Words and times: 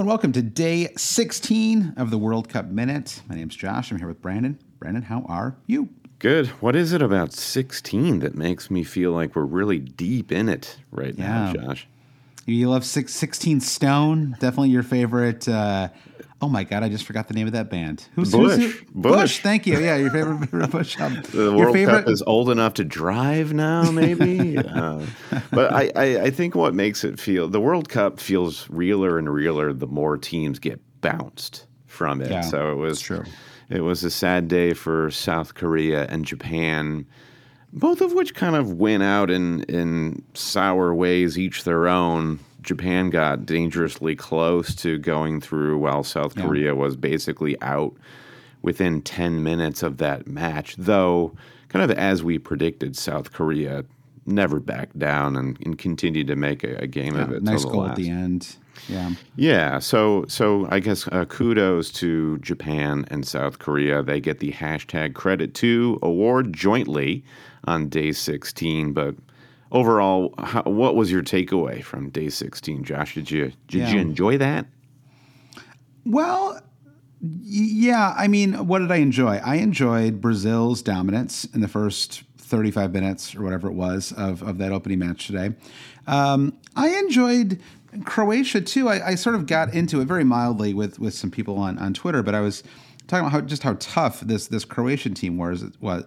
Hello 0.00 0.06
and 0.06 0.12
welcome 0.12 0.32
to 0.32 0.40
day 0.40 0.88
16 0.96 1.92
of 1.98 2.08
the 2.08 2.16
World 2.16 2.48
Cup 2.48 2.64
Minute. 2.68 3.20
My 3.28 3.34
name's 3.34 3.54
Josh. 3.54 3.90
I'm 3.90 3.98
here 3.98 4.08
with 4.08 4.22
Brandon. 4.22 4.58
Brandon, 4.78 5.02
how 5.02 5.26
are 5.28 5.58
you? 5.66 5.90
Good. 6.18 6.46
What 6.62 6.74
is 6.74 6.94
it 6.94 7.02
about 7.02 7.34
16 7.34 8.20
that 8.20 8.34
makes 8.34 8.70
me 8.70 8.82
feel 8.82 9.12
like 9.12 9.36
we're 9.36 9.44
really 9.44 9.78
deep 9.78 10.32
in 10.32 10.48
it 10.48 10.78
right 10.90 11.18
now, 11.18 11.52
Josh? 11.52 11.86
You 12.46 12.70
love 12.70 12.86
six, 12.86 13.12
16 13.12 13.60
Stone, 13.60 14.38
definitely 14.40 14.70
your 14.70 14.82
favorite. 14.82 15.46
Uh, 15.46 15.90
oh 16.42 16.48
my 16.48 16.64
God, 16.64 16.82
I 16.82 16.88
just 16.88 17.04
forgot 17.04 17.28
the 17.28 17.34
name 17.34 17.46
of 17.46 17.52
that 17.52 17.68
band. 17.70 18.06
Who's 18.14 18.32
Bush. 18.32 18.56
who's- 18.58 18.76
Bush. 18.94 19.40
Thank 19.40 19.66
you. 19.66 19.78
Yeah, 19.78 19.96
your 19.96 20.10
favorite, 20.10 20.38
favorite 20.50 20.70
Bush 20.70 20.98
album. 20.98 21.22
The 21.30 21.44
your 21.44 21.56
World 21.56 21.74
favorite, 21.74 22.04
Cup 22.04 22.08
is 22.08 22.22
old 22.22 22.50
enough 22.50 22.74
to 22.74 22.84
drive 22.84 23.52
now, 23.52 23.90
maybe. 23.90 24.56
uh, 24.58 25.04
but 25.50 25.72
I, 25.72 25.90
I, 25.96 26.20
I 26.22 26.30
think 26.30 26.54
what 26.54 26.74
makes 26.74 27.04
it 27.04 27.20
feel 27.20 27.48
the 27.48 27.60
World 27.60 27.88
Cup 27.88 28.18
feels 28.20 28.68
realer 28.70 29.18
and 29.18 29.28
realer 29.32 29.72
the 29.72 29.86
more 29.86 30.16
teams 30.16 30.58
get 30.58 30.80
bounced 31.00 31.66
from 31.86 32.20
it. 32.22 32.30
Yeah, 32.30 32.40
so 32.42 32.72
it 32.72 32.76
was 32.76 33.00
true. 33.00 33.24
It 33.68 33.82
was 33.82 34.02
a 34.02 34.10
sad 34.10 34.48
day 34.48 34.74
for 34.74 35.10
South 35.12 35.54
Korea 35.54 36.06
and 36.08 36.24
Japan, 36.24 37.06
both 37.72 38.00
of 38.00 38.12
which 38.12 38.34
kind 38.34 38.56
of 38.56 38.72
went 38.74 39.02
out 39.04 39.30
in 39.30 39.62
in 39.64 40.24
sour 40.34 40.92
ways, 40.94 41.38
each 41.38 41.62
their 41.64 41.86
own. 41.86 42.40
Japan 42.62 43.10
got 43.10 43.46
dangerously 43.46 44.14
close 44.16 44.74
to 44.76 44.98
going 44.98 45.40
through, 45.40 45.78
while 45.78 46.02
South 46.04 46.36
Yeah. 46.36 46.44
Korea 46.46 46.74
was 46.74 46.96
basically 46.96 47.60
out 47.62 47.94
within 48.62 49.00
10 49.02 49.42
minutes 49.42 49.82
of 49.82 49.96
that 49.98 50.26
match, 50.26 50.76
though, 50.76 51.32
kind 51.68 51.90
of 51.90 51.96
as 51.96 52.22
we 52.22 52.38
predicted, 52.38 52.96
South 52.96 53.32
Korea 53.32 53.84
never 54.26 54.60
backed 54.60 54.98
down 54.98 55.34
and, 55.36 55.56
and 55.64 55.78
continued 55.78 56.26
to 56.26 56.36
make 56.36 56.62
a, 56.62 56.76
a 56.76 56.86
game 56.86 57.16
of 57.16 57.32
it. 57.32 57.42
nice 57.42 57.64
goal 57.64 57.86
at 57.86 57.96
the 57.96 58.10
end. 58.10 58.56
Yeah. 58.88 59.12
Yeah, 59.36 59.78
so 59.78 60.24
so 60.28 60.66
I 60.70 60.78
guess 60.80 61.06
uh, 61.08 61.24
kudos 61.26 61.90
to 61.92 62.38
Japan 62.38 63.04
and 63.10 63.26
South 63.26 63.58
Korea. 63.58 64.02
They 64.02 64.20
get 64.20 64.38
the 64.38 64.52
hashtag 64.52 65.14
credit 65.14 65.54
to 65.54 65.98
award 66.02 66.52
jointly 66.52 67.24
on 67.64 67.88
day 67.88 68.12
16. 68.12 68.92
But 68.92 69.16
overall, 69.70 70.34
how, 70.38 70.62
what 70.62 70.96
was 70.96 71.10
your 71.10 71.22
takeaway 71.22 71.82
from 71.82 72.10
day 72.10 72.28
16, 72.28 72.84
Josh? 72.84 73.14
Did 73.14 73.30
you 73.30 73.52
did 73.68 73.88
you 73.88 73.98
enjoy 73.98 74.38
that? 74.38 74.66
Well, 76.04 76.60
yeah. 77.20 78.14
I 78.16 78.28
mean, 78.28 78.66
what 78.66 78.80
did 78.80 78.90
I 78.90 78.96
enjoy? 78.96 79.36
I 79.36 79.56
enjoyed 79.56 80.20
Brazil's 80.20 80.82
dominance 80.82 81.44
in 81.46 81.60
the 81.60 81.68
first 81.68 82.24
35 82.38 82.92
minutes 82.92 83.34
or 83.34 83.42
whatever 83.42 83.68
it 83.68 83.74
was 83.74 84.12
of, 84.12 84.42
of 84.42 84.58
that 84.58 84.72
opening 84.72 84.98
match 84.98 85.26
today. 85.26 85.54
Um, 86.06 86.58
I 86.74 86.88
enjoyed 86.88 87.60
Croatia 88.04 88.60
too. 88.60 88.88
I, 88.88 89.10
I 89.10 89.14
sort 89.14 89.36
of 89.36 89.46
got 89.46 89.72
into 89.72 90.00
it 90.00 90.06
very 90.06 90.24
mildly 90.24 90.74
with, 90.74 90.98
with 90.98 91.14
some 91.14 91.30
people 91.30 91.58
on, 91.58 91.78
on 91.78 91.94
Twitter, 91.94 92.22
but 92.22 92.34
I 92.34 92.40
was 92.40 92.62
talking 93.10 93.26
about 93.26 93.32
how 93.32 93.40
just 93.40 93.62
how 93.62 93.76
tough 93.78 94.20
this 94.20 94.46
this 94.46 94.64
Croatian 94.64 95.14
team 95.14 95.36
was. 95.36 95.64
Was 95.80 96.04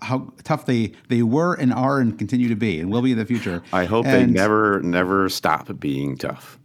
how, 0.00 0.32
tough 0.44 0.66
they 0.66 0.92
they 1.08 1.22
were 1.22 1.54
and 1.54 1.72
are 1.72 1.98
and 1.98 2.16
continue 2.18 2.48
to 2.48 2.56
be 2.56 2.78
and 2.78 2.92
will 2.92 3.02
be 3.02 3.12
in 3.12 3.18
the 3.18 3.24
future. 3.24 3.62
I 3.72 3.86
hope 3.86 4.04
they 4.04 4.26
never 4.26 4.80
never 4.82 5.28
stop 5.28 5.68
being 5.80 6.16
tough. 6.16 6.58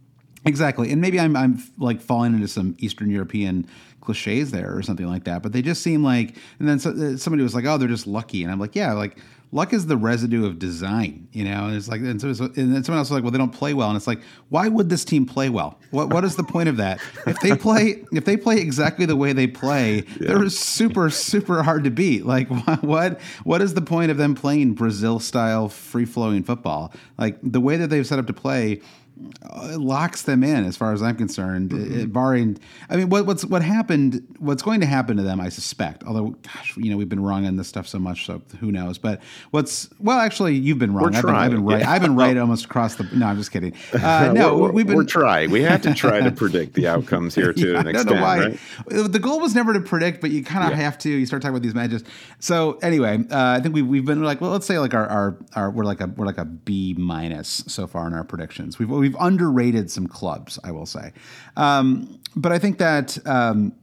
Exactly, 0.44 0.92
and 0.92 1.00
maybe 1.00 1.18
I'm 1.18 1.34
I'm 1.36 1.62
like 1.78 2.00
falling 2.00 2.34
into 2.34 2.48
some 2.48 2.76
Eastern 2.78 3.10
European 3.10 3.66
cliches 4.00 4.50
there 4.50 4.74
or 4.74 4.82
something 4.82 5.06
like 5.06 5.24
that. 5.24 5.42
But 5.42 5.52
they 5.52 5.62
just 5.62 5.82
seem 5.82 6.04
like, 6.04 6.36
and 6.58 6.68
then 6.68 6.78
so, 6.78 7.16
somebody 7.16 7.42
was 7.42 7.54
like, 7.54 7.64
"Oh, 7.64 7.76
they're 7.76 7.88
just 7.88 8.06
lucky," 8.06 8.42
and 8.42 8.52
I'm 8.52 8.60
like, 8.60 8.76
"Yeah, 8.76 8.92
like 8.92 9.18
luck 9.52 9.72
is 9.72 9.86
the 9.86 9.96
residue 9.96 10.46
of 10.46 10.58
design," 10.58 11.28
you 11.32 11.44
know. 11.44 11.66
And 11.66 11.76
it's 11.76 11.88
like, 11.88 12.00
and, 12.00 12.20
so, 12.20 12.28
and 12.28 12.74
then 12.74 12.84
someone 12.84 12.98
else 12.98 13.10
was 13.10 13.12
like, 13.12 13.22
"Well, 13.22 13.30
they 13.30 13.38
don't 13.38 13.52
play 13.52 13.74
well," 13.74 13.88
and 13.88 13.96
it's 13.96 14.06
like, 14.06 14.20
why 14.48 14.68
would 14.68 14.88
this 14.88 15.04
team 15.04 15.26
play 15.26 15.48
well? 15.48 15.78
What 15.90 16.10
what 16.10 16.24
is 16.24 16.36
the 16.36 16.44
point 16.44 16.68
of 16.68 16.76
that? 16.78 17.00
If 17.26 17.40
they 17.40 17.56
play 17.56 18.04
if 18.12 18.24
they 18.24 18.36
play 18.36 18.58
exactly 18.58 19.06
the 19.06 19.16
way 19.16 19.32
they 19.32 19.46
play, 19.46 20.00
they're 20.18 20.48
super 20.48 21.10
super 21.10 21.62
hard 21.62 21.84
to 21.84 21.90
beat. 21.90 22.26
Like 22.26 22.48
what 22.82 23.20
what 23.44 23.62
is 23.62 23.74
the 23.74 23.82
point 23.82 24.10
of 24.10 24.16
them 24.16 24.34
playing 24.34 24.74
Brazil 24.74 25.18
style 25.20 25.68
free 25.68 26.04
flowing 26.04 26.42
football? 26.42 26.92
Like 27.18 27.38
the 27.42 27.60
way 27.60 27.76
that 27.76 27.88
they've 27.88 28.06
set 28.06 28.18
up 28.18 28.26
to 28.26 28.32
play 28.32 28.80
it 29.72 29.80
locks 29.80 30.22
them 30.22 30.42
in 30.44 30.64
as 30.64 30.76
far 30.76 30.92
as 30.92 31.02
I'm 31.02 31.16
concerned. 31.16 31.70
Mm-hmm. 31.70 32.00
It- 32.00 32.12
barring, 32.12 32.58
I 32.88 32.96
mean, 32.96 33.08
what, 33.10 33.26
what's 33.26 33.44
what 33.44 33.62
happened? 33.62 34.26
What's 34.38 34.62
going 34.62 34.80
to 34.80 34.86
happen 34.86 35.16
to 35.16 35.22
them? 35.22 35.40
I 35.40 35.48
suspect. 35.48 36.04
Although, 36.04 36.30
gosh, 36.42 36.76
you 36.76 36.90
know, 36.90 36.96
we've 36.96 37.08
been 37.08 37.22
wrong 37.22 37.46
on 37.46 37.56
this 37.56 37.68
stuff 37.68 37.86
so 37.86 37.98
much, 37.98 38.26
so 38.26 38.40
who 38.60 38.72
knows? 38.72 38.98
But 38.98 39.20
what's 39.50 39.88
well, 39.98 40.18
actually, 40.18 40.54
you've 40.54 40.78
been 40.78 40.94
wrong. 40.94 41.12
We're 41.12 41.18
I've 41.18 41.24
been, 41.24 41.34
I've 41.34 41.50
been 41.50 41.64
right. 41.64 41.80
yeah. 41.80 41.90
I've 41.90 42.02
been 42.02 42.16
right 42.16 42.36
almost 42.36 42.64
across 42.64 42.94
the. 42.96 43.04
No, 43.14 43.26
I'm 43.26 43.36
just 43.36 43.52
kidding. 43.52 43.74
Uh, 43.92 44.32
no, 44.34 44.56
we're, 44.56 44.72
we've 44.72 44.86
been. 44.86 44.96
we're 44.96 45.04
trying. 45.04 45.50
We 45.50 45.62
have 45.62 45.82
to 45.82 45.94
try 45.94 46.20
to 46.20 46.30
predict 46.42 46.74
the 46.74 46.88
outcomes 46.88 47.34
here 47.34 47.52
to 47.52 47.72
Yeah, 47.72 47.80
an 47.80 47.88
extent, 47.88 48.20
right? 48.20 48.58
The 48.86 49.18
goal 49.18 49.40
was 49.40 49.54
never 49.54 49.72
to 49.72 49.80
predict, 49.80 50.20
but 50.20 50.30
you 50.30 50.42
kind 50.44 50.64
of 50.64 50.78
Yeah. 50.78 50.84
have 50.84 50.98
to. 50.98 51.10
You 51.10 51.26
start 51.26 51.42
talking 51.42 51.54
about 51.54 51.62
these 51.62 51.74
matches. 51.74 52.04
So 52.40 52.78
anyway, 52.82 53.18
uh, 53.30 53.56
I 53.56 53.60
think 53.60 53.74
we've, 53.74 53.86
we've 53.86 54.04
been 54.04 54.22
like, 54.22 54.40
well, 54.40 54.50
let's 54.50 54.66
say 54.66 54.78
like 54.78 54.94
our, 54.94 55.06
our, 55.06 55.38
our 55.54 55.70
we're 55.70 55.84
like 55.84 56.00
a 56.00 56.06
we're 56.06 56.26
like 56.26 56.38
a 56.38 56.44
B 56.44 56.94
minus 56.98 57.64
so 57.66 57.86
far 57.86 58.06
in 58.06 58.14
our 58.14 58.24
predictions. 58.24 58.78
We've 58.78 58.88
we've 58.88 59.07
underrated 59.18 59.90
some 59.90 60.06
clubs, 60.06 60.58
I 60.64 60.70
will 60.70 60.86
say. 60.86 61.12
Um, 61.56 62.20
but 62.36 62.52
I 62.52 62.58
think 62.58 62.78
that. 62.78 63.18
Um, 63.26 63.74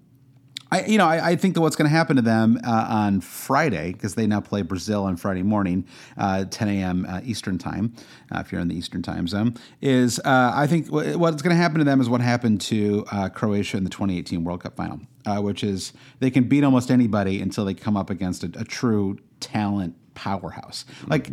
I, 0.71 0.83
you 0.85 0.97
know, 0.97 1.05
I, 1.05 1.29
I 1.29 1.35
think 1.35 1.53
that 1.53 1.61
what's 1.61 1.75
going 1.75 1.89
to 1.89 1.95
happen 1.95 2.15
to 2.15 2.21
them 2.21 2.59
uh, 2.65 2.87
on 2.89 3.21
Friday 3.21 3.93
because 3.93 4.15
they 4.15 4.25
now 4.25 4.41
play 4.41 4.61
Brazil 4.63 5.03
on 5.03 5.15
Friday 5.15 5.43
morning, 5.43 5.85
uh, 6.17 6.45
10 6.45 6.67
a.m. 6.67 7.05
Uh, 7.07 7.21
Eastern 7.23 7.57
time, 7.57 7.93
uh, 8.33 8.39
if 8.39 8.51
you're 8.51 8.59
in 8.59 8.67
the 8.67 8.75
Eastern 8.75 9.01
time 9.03 9.27
zone, 9.27 9.55
is 9.81 10.19
uh, 10.19 10.51
I 10.53 10.65
think 10.65 10.87
wh- 10.87 11.17
what's 11.19 11.41
going 11.43 11.55
to 11.55 11.61
happen 11.61 11.77
to 11.77 11.83
them 11.83 12.01
is 12.01 12.09
what 12.09 12.19
happened 12.19 12.61
to 12.61 13.05
uh, 13.11 13.29
Croatia 13.29 13.77
in 13.77 13.83
the 13.83 13.89
2018 13.91 14.43
World 14.43 14.63
Cup 14.63 14.75
final, 14.75 14.99
which 15.43 15.63
is 15.63 15.93
they 16.19 16.31
can 16.31 16.45
beat 16.45 16.63
almost 16.63 16.89
anybody 16.89 17.41
until 17.41 17.63
they 17.63 17.75
come 17.75 17.95
up 17.95 18.09
against 18.09 18.43
a, 18.43 18.51
a 18.57 18.63
true 18.63 19.17
talent 19.39 19.95
powerhouse. 20.15 20.85
Like. 21.07 21.29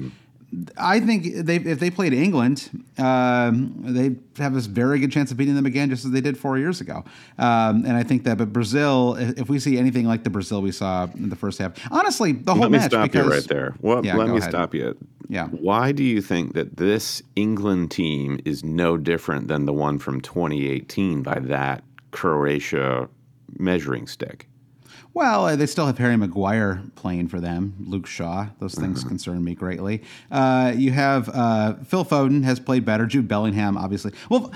I 0.77 1.01
think 1.01 1.47
they, 1.47 1.57
if 1.57 1.81
they 1.81 1.91
played 1.91 2.13
England, 2.13 2.69
um, 2.99 3.75
they 3.85 4.17
have 4.43 4.55
a 4.55 4.61
very 4.61 4.99
good 4.99 5.11
chance 5.11 5.31
of 5.31 5.37
beating 5.39 5.55
them 5.55 5.65
again, 5.67 5.89
just 5.89 6.05
as 6.05 6.11
they 6.11 6.21
did 6.21 6.37
four 6.37 6.59
years 6.59 6.81
ago. 6.81 7.05
Um, 7.39 7.85
and 7.87 7.93
I 7.97 8.03
think 8.03 8.25
that, 8.25 8.37
but 8.37 8.53
Brazil, 8.53 9.15
if 9.15 9.39
if 9.41 9.49
we 9.49 9.59
see 9.59 9.79
anything 9.79 10.07
like 10.07 10.25
the 10.25 10.31
Brazil 10.31 10.61
we 10.61 10.71
saw 10.73 11.07
in 11.15 11.31
the 11.31 11.37
first 11.37 11.59
half, 11.59 11.73
honestly, 11.91 12.33
the 12.33 12.53
whole 12.53 12.63
Let 12.63 12.71
me 12.71 12.79
match. 12.79 12.91
stop 12.91 13.11
because, 13.11 13.27
you 13.27 13.33
right 13.33 13.49
there. 13.49 13.75
What, 13.81 14.05
Yeah, 14.05 14.17
let 14.17 14.29
me 14.29 14.37
ahead. 14.39 14.51
stop 14.51 14.75
you. 14.75 14.97
Yeah. 15.29 15.47
Why 15.49 15.93
do 15.93 16.03
you 16.05 16.21
think 16.21 16.53
that 16.53 16.77
this 16.77 17.23
England 17.35 17.91
team 17.91 18.39
is 18.45 18.63
no 18.63 18.99
different 18.99 19.49
than 19.49 19.65
the 19.65 19.73
one 19.73 19.99
from 19.99 20.21
2018 20.21 21.23
by 21.23 21.39
that 21.41 21.83
Croatia 22.11 23.09
measuring 23.59 24.07
stick? 24.07 24.49
Well, 25.15 25.47
uh, 25.47 25.57
they 25.57 25.67
still 25.67 25.87
have 25.87 25.99
Harry 25.99 26.17
Maguire 26.17 26.83
playing 26.95 27.29
for 27.29 27.39
them, 27.41 27.75
Luke 27.81 28.07
Shaw. 28.07 28.47
Those 28.61 28.75
things 28.75 29.01
Mm-hmm. 29.01 29.09
concern 29.09 29.45
me 29.45 29.55
greatly. 29.55 30.03
Uh, 30.31 30.73
you 30.75 30.91
have 30.93 31.29
uh, 31.29 31.75
Phil 31.85 32.05
Foden 32.05 32.45
has 32.45 32.59
played 32.59 32.85
better. 32.85 33.07
Jude 33.07 33.29
Bellingham, 33.29 33.77
obviously. 33.77 34.13
Well, 34.31 34.53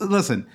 listen, 0.00 0.46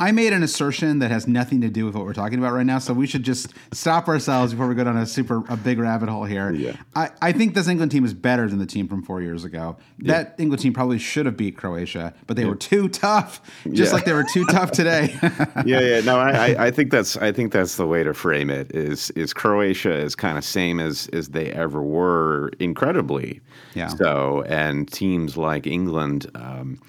I 0.00 0.12
made 0.12 0.32
an 0.32 0.42
assertion 0.42 1.00
that 1.00 1.10
has 1.10 1.26
nothing 1.26 1.60
to 1.62 1.68
do 1.68 1.84
with 1.84 1.94
what 1.94 2.04
we're 2.04 2.12
talking 2.12 2.38
about 2.38 2.52
right 2.52 2.64
now, 2.66 2.78
so 2.78 2.94
we 2.94 3.06
should 3.06 3.24
just 3.24 3.52
stop 3.72 4.06
ourselves 4.08 4.52
before 4.52 4.68
we 4.68 4.74
go 4.74 4.84
down 4.84 4.96
a 4.96 5.06
super 5.06 5.42
a 5.48 5.56
big 5.56 5.78
rabbit 5.78 6.08
hole 6.08 6.24
here. 6.24 6.52
Yeah. 6.52 6.76
I, 6.94 7.10
I 7.20 7.32
think 7.32 7.54
this 7.54 7.66
England 7.68 7.90
team 7.90 8.04
is 8.04 8.14
better 8.14 8.48
than 8.48 8.58
the 8.58 8.66
team 8.66 8.86
from 8.86 9.02
four 9.02 9.20
years 9.22 9.44
ago. 9.44 9.76
That 10.00 10.34
England 10.38 10.62
team 10.62 10.72
probably 10.72 10.98
should 10.98 11.26
have 11.26 11.36
beat 11.36 11.56
Croatia, 11.56 12.14
but 12.26 12.36
they 12.36 12.44
were 12.44 12.54
too 12.54 12.88
tough, 12.88 13.40
just 13.72 13.90
Yeah. 13.90 13.94
like 13.94 14.04
they 14.04 14.12
were 14.12 14.26
too 14.32 14.44
tough 14.46 14.70
today. 14.70 15.16
yeah, 15.64 15.80
yeah. 15.80 16.00
No, 16.00 16.18
I, 16.18 16.30
I, 16.52 16.66
I 16.66 16.70
think 16.70 16.90
that's 16.92 17.16
I 17.16 17.32
think 17.32 17.52
that's 17.52 17.76
the 17.76 17.86
way 17.86 18.04
to 18.04 18.14
frame 18.14 18.50
it. 18.50 18.74
Is 18.74 19.10
is 19.10 19.32
Croatia 19.32 19.92
is 19.92 20.14
kind 20.14 20.38
of 20.38 20.44
same 20.44 20.78
as 20.78 21.08
as 21.12 21.28
they 21.30 21.50
ever 21.52 21.82
were, 21.82 22.52
incredibly. 22.60 23.40
Yeah. 23.74 23.88
So 23.88 24.42
and 24.48 24.90
teams 24.90 25.36
like 25.36 25.66
England, 25.66 26.30
um, 26.34 26.80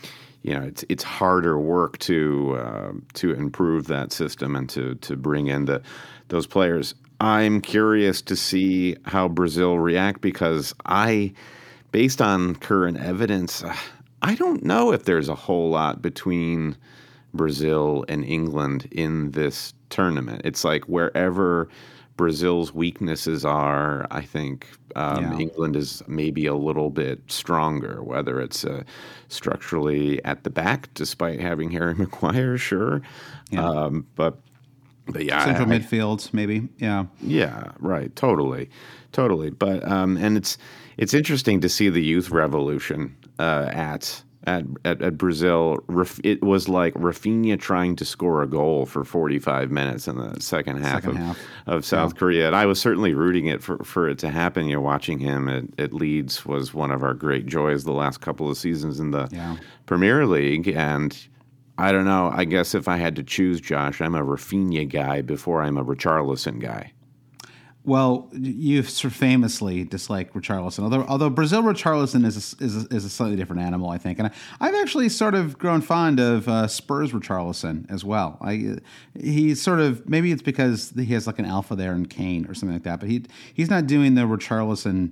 you 0.41 0.53
know, 0.53 0.61
it's 0.61 0.85
it's 0.89 1.03
harder 1.03 1.59
work 1.59 1.97
to 1.99 2.55
uh, 2.57 2.91
to 3.15 3.33
improve 3.33 3.87
that 3.87 4.11
system 4.11 4.55
and 4.55 4.69
to 4.69 4.95
to 4.95 5.15
bring 5.15 5.47
in 5.47 5.65
the 5.65 5.81
those 6.29 6.47
players. 6.47 6.95
I'm 7.21 7.59
curious 7.59 8.21
to 8.23 8.35
see 8.35 8.95
how 9.05 9.27
Brazil 9.27 9.77
react 9.77 10.21
because 10.21 10.73
I, 10.85 11.33
based 11.91 12.21
on 12.21 12.55
current 12.55 12.97
evidence, 12.97 13.63
I 14.21 14.35
don't 14.35 14.63
know 14.63 14.93
if 14.93 15.03
there's 15.03 15.27
a 15.27 15.35
whole 15.35 15.69
lot 15.69 16.01
between 16.01 16.77
Brazil 17.33 18.05
and 18.07 18.23
England 18.23 18.87
in 18.91 19.31
this 19.31 19.73
tournament. 19.89 20.43
It's 20.45 20.63
like 20.63 20.85
wherever 20.85 21.67
Brazil's 22.19 22.73
weaknesses 22.73 23.45
are, 23.45 24.05
I 24.11 24.19
think 24.23 24.67
um, 24.97 25.23
Yeah. 25.23 25.37
England 25.39 25.77
is 25.77 26.03
maybe 26.05 26.47
a 26.47 26.53
little 26.53 26.89
bit 26.89 27.21
stronger, 27.27 28.03
whether 28.03 28.41
it's 28.41 28.65
uh, 28.65 28.83
structurally 29.29 30.21
at 30.25 30.43
the 30.43 30.49
back, 30.49 30.89
despite 30.95 31.39
having 31.39 31.71
Harry 31.71 31.95
Maguire, 32.01 32.57
sure. 32.57 33.01
Um, 33.57 34.05
but, 34.17 34.37
but 35.07 35.23
yeah, 35.23 35.45
Central 35.45 35.71
I- 35.71 35.79
midfield, 35.79 36.33
maybe. 36.33 36.67
Yeah. 36.77 37.05
yeah, 37.21 37.71
right. 37.79 38.13
Totally, 38.17 38.69
totally. 39.13 39.49
But 39.51 39.87
um, 39.89 40.17
and 40.17 40.35
it's 40.35 40.57
it's 40.97 41.13
interesting 41.13 41.61
to 41.61 41.69
see 41.69 41.87
the 41.87 42.03
youth 42.03 42.31
revolution 42.31 43.15
uh, 43.39 43.69
at. 43.71 44.23
At, 44.45 44.63
at, 44.85 45.01
at 45.01 45.17
Brazil, 45.17 45.79
it 46.23 46.41
was 46.41 46.69
like 46.69 46.93
Rafinha 46.93 47.59
trying 47.59 47.97
to 47.97 48.05
score 48.05 48.41
a 48.41 48.47
goal 48.47 48.85
for 48.85 49.03
45 49.03 49.69
minutes 49.69 50.07
in 50.07 50.15
the 50.17 50.39
second 50.39 50.77
half, 50.77 51.03
Second 51.03 51.09
of, 51.11 51.17
half. 51.17 51.39
of 51.67 51.85
South 51.85 52.15
Korea. 52.15 52.47
And 52.47 52.55
I 52.55 52.65
was 52.65 52.79
certainly 52.79 53.13
rooting 53.13 53.47
it 53.47 53.61
for, 53.61 53.83
for 53.83 54.07
it 54.07 54.17
to 54.19 54.29
happen. 54.29 54.67
You 54.67 54.75
know, 54.75 54.81
watching 54.81 55.19
him 55.19 55.49
at, 55.49 55.65
at 55.77 55.93
Leeds 55.93 56.45
was 56.45 56.73
one 56.73 56.89
of 56.89 57.03
our 57.03 57.13
great 57.13 57.47
joys 57.47 57.83
the 57.83 57.91
last 57.91 58.21
couple 58.21 58.49
of 58.49 58.57
seasons 58.57 59.01
in 59.01 59.11
the 59.11 59.27
Yeah. 59.29 59.57
Premier 59.87 60.25
League. 60.25 60.69
And 60.69 61.17
I 61.77 61.91
don't 61.91 62.05
know. 62.05 62.31
I 62.33 62.45
guess 62.45 62.73
if 62.73 62.87
I 62.87 62.95
had 62.95 63.17
to 63.17 63.23
choose, 63.23 63.59
Josh, 63.59 63.99
I'm 63.99 64.15
a 64.15 64.23
Rafinha 64.23 64.87
guy 64.87 65.21
before 65.21 65.61
I'm 65.61 65.77
a 65.77 65.83
Richarlison 65.83 66.59
guy. 66.61 66.93
Well, 67.89 68.29
you 68.33 68.83
sort 68.83 69.11
of 69.11 69.17
famously 69.17 69.83
dislike 69.83 70.31
Richarlison, 70.33 70.83
although 70.83 71.05
although 71.05 71.31
Brazil 71.31 71.63
Richarlison 71.63 72.23
is 72.23 72.53
a, 72.53 72.63
is 72.63 72.85
a, 72.85 72.95
is 72.95 73.03
a 73.03 73.09
slightly 73.09 73.35
different 73.35 73.63
animal, 73.63 73.89
I 73.89 73.97
think, 73.97 74.19
and 74.19 74.27
I, 74.27 74.31
I've 74.61 74.75
actually 74.75 75.09
sort 75.09 75.33
of 75.33 75.57
grown 75.57 75.81
fond 75.81 76.19
of 76.19 76.47
uh, 76.47 76.67
Spurs 76.67 77.13
Richarlison 77.13 77.89
as 77.89 78.05
well. 78.05 78.37
I 78.41 78.75
he's 79.19 79.59
sort 79.59 79.79
of 79.79 80.07
maybe 80.07 80.31
it's 80.31 80.43
because 80.43 80.93
he 80.95 81.07
has 81.15 81.25
like 81.25 81.39
an 81.39 81.45
alpha 81.45 81.75
there 81.75 81.95
in 81.95 82.05
Kane 82.05 82.45
or 82.45 82.53
something 82.53 82.75
like 82.75 82.83
that, 82.83 82.99
but 82.99 83.09
he 83.09 83.23
he's 83.55 83.71
not 83.71 83.87
doing 83.87 84.13
the 84.13 84.21
Richarlison 84.21 85.11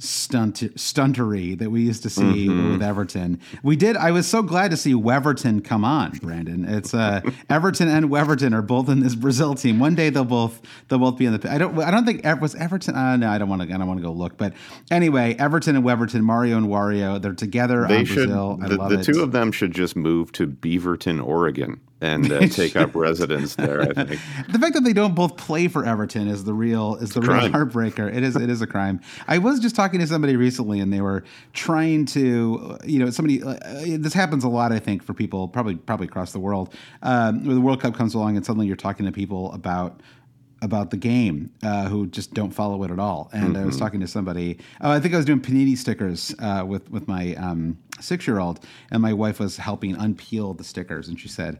stunt 0.00 0.56
stuntery 0.76 1.56
that 1.58 1.70
we 1.70 1.82
used 1.82 2.02
to 2.02 2.10
see 2.10 2.48
with 2.48 2.82
Everton. 2.82 3.38
We 3.62 3.76
did. 3.76 3.96
I 3.96 4.10
was 4.10 4.26
so 4.26 4.42
glad 4.42 4.70
to 4.70 4.76
see 4.76 4.94
Weverton 4.94 5.62
come 5.64 5.84
on, 5.84 6.12
Brandon. 6.22 6.64
It's 6.64 6.94
uh, 6.94 7.20
Everton 7.50 7.88
and 7.88 8.06
Weverton 8.06 8.54
are 8.54 8.62
both 8.62 8.88
in 8.88 9.00
this 9.00 9.14
Brazil 9.14 9.54
team. 9.54 9.78
One 9.78 9.94
day 9.94 10.10
they'll 10.10 10.24
both 10.24 10.60
they'll 10.88 10.98
both 10.98 11.18
be 11.18 11.26
in 11.26 11.36
the. 11.36 11.52
I 11.52 11.58
don't. 11.58 11.78
I 11.80 11.90
don't 11.90 12.04
think 12.06 12.24
was 12.40 12.54
Everton. 12.54 12.94
Uh, 12.94 13.16
no, 13.16 13.28
I 13.28 13.38
don't 13.38 13.48
want 13.48 13.62
to. 13.62 13.72
I 13.72 13.78
don't 13.78 13.86
want 13.86 13.98
to 14.00 14.04
go 14.04 14.12
look. 14.12 14.36
But 14.36 14.54
anyway, 14.90 15.34
Everton 15.38 15.76
and 15.76 15.84
Weverton, 15.84 16.22
Mario 16.22 16.56
and 16.56 16.66
Wario, 16.66 17.20
they're 17.20 17.34
together 17.34 17.86
They 17.86 17.98
on 17.98 18.04
should. 18.06 18.14
Brazil. 18.28 18.58
I 18.62 18.68
the 18.68 18.96
the 18.96 19.04
two 19.04 19.22
of 19.22 19.32
them 19.32 19.52
should 19.52 19.72
just 19.72 19.96
move 19.96 20.32
to 20.32 20.46
Beaverton, 20.46 21.22
Oregon, 21.24 21.80
and 22.00 22.30
uh, 22.30 22.40
take 22.48 22.76
up 22.76 22.94
residence 22.94 23.54
there. 23.56 23.82
I 23.82 24.04
think. 24.04 24.20
The 24.50 24.58
fact 24.58 24.74
that 24.74 24.84
they 24.84 24.92
don't 24.92 25.14
both 25.14 25.36
play 25.36 25.68
for 25.68 25.84
Everton 25.84 26.28
is 26.28 26.44
the 26.44 26.54
real 26.54 26.96
is 26.96 27.10
the 27.10 27.20
real 27.20 27.48
heartbreaker. 27.50 28.12
It 28.14 28.22
is 28.22 28.36
it 28.36 28.50
is 28.50 28.62
a 28.62 28.66
crime. 28.66 29.00
I 29.28 29.38
was 29.38 29.60
just 29.60 29.76
talking 29.76 30.00
to 30.00 30.06
somebody 30.06 30.36
recently, 30.36 30.80
and 30.80 30.92
they 30.92 31.00
were 31.00 31.24
trying 31.52 32.06
to, 32.06 32.78
you 32.84 32.98
know, 32.98 33.10
somebody. 33.10 33.42
Uh, 33.42 33.56
this 33.98 34.12
happens 34.12 34.44
a 34.44 34.48
lot, 34.48 34.72
I 34.72 34.78
think, 34.78 35.02
for 35.02 35.14
people 35.14 35.48
probably 35.48 35.76
probably 35.76 36.06
across 36.06 36.32
the 36.32 36.40
world. 36.40 36.74
Um, 37.02 37.44
where 37.44 37.54
the 37.54 37.60
World 37.60 37.80
Cup 37.80 37.94
comes 37.94 38.14
along, 38.14 38.36
and 38.36 38.44
suddenly 38.44 38.66
you're 38.66 38.76
talking 38.76 39.06
to 39.06 39.12
people 39.12 39.52
about 39.52 40.00
about 40.62 40.90
the 40.90 40.96
game 40.96 41.50
uh, 41.62 41.88
who 41.88 42.06
just 42.06 42.34
don't 42.34 42.50
follow 42.50 42.82
it 42.84 42.90
at 42.90 42.98
all. 42.98 43.30
And 43.32 43.56
I 43.56 43.64
was 43.64 43.78
talking 43.78 44.00
to 44.00 44.06
somebody. 44.06 44.58
Oh, 44.80 44.90
I 44.90 45.00
think 45.00 45.14
I 45.14 45.16
was 45.16 45.26
doing 45.26 45.40
panini 45.40 45.76
stickers 45.76 46.34
uh, 46.38 46.64
with 46.66 46.90
with 46.90 47.08
my 47.08 47.34
um, 47.36 47.78
six 48.00 48.26
year 48.26 48.38
old, 48.38 48.64
and 48.90 49.02
my 49.02 49.12
wife 49.12 49.40
was 49.40 49.56
helping 49.56 49.96
unpeel 49.96 50.56
the 50.56 50.64
stickers, 50.64 51.08
and 51.08 51.18
she 51.18 51.28
said. 51.28 51.58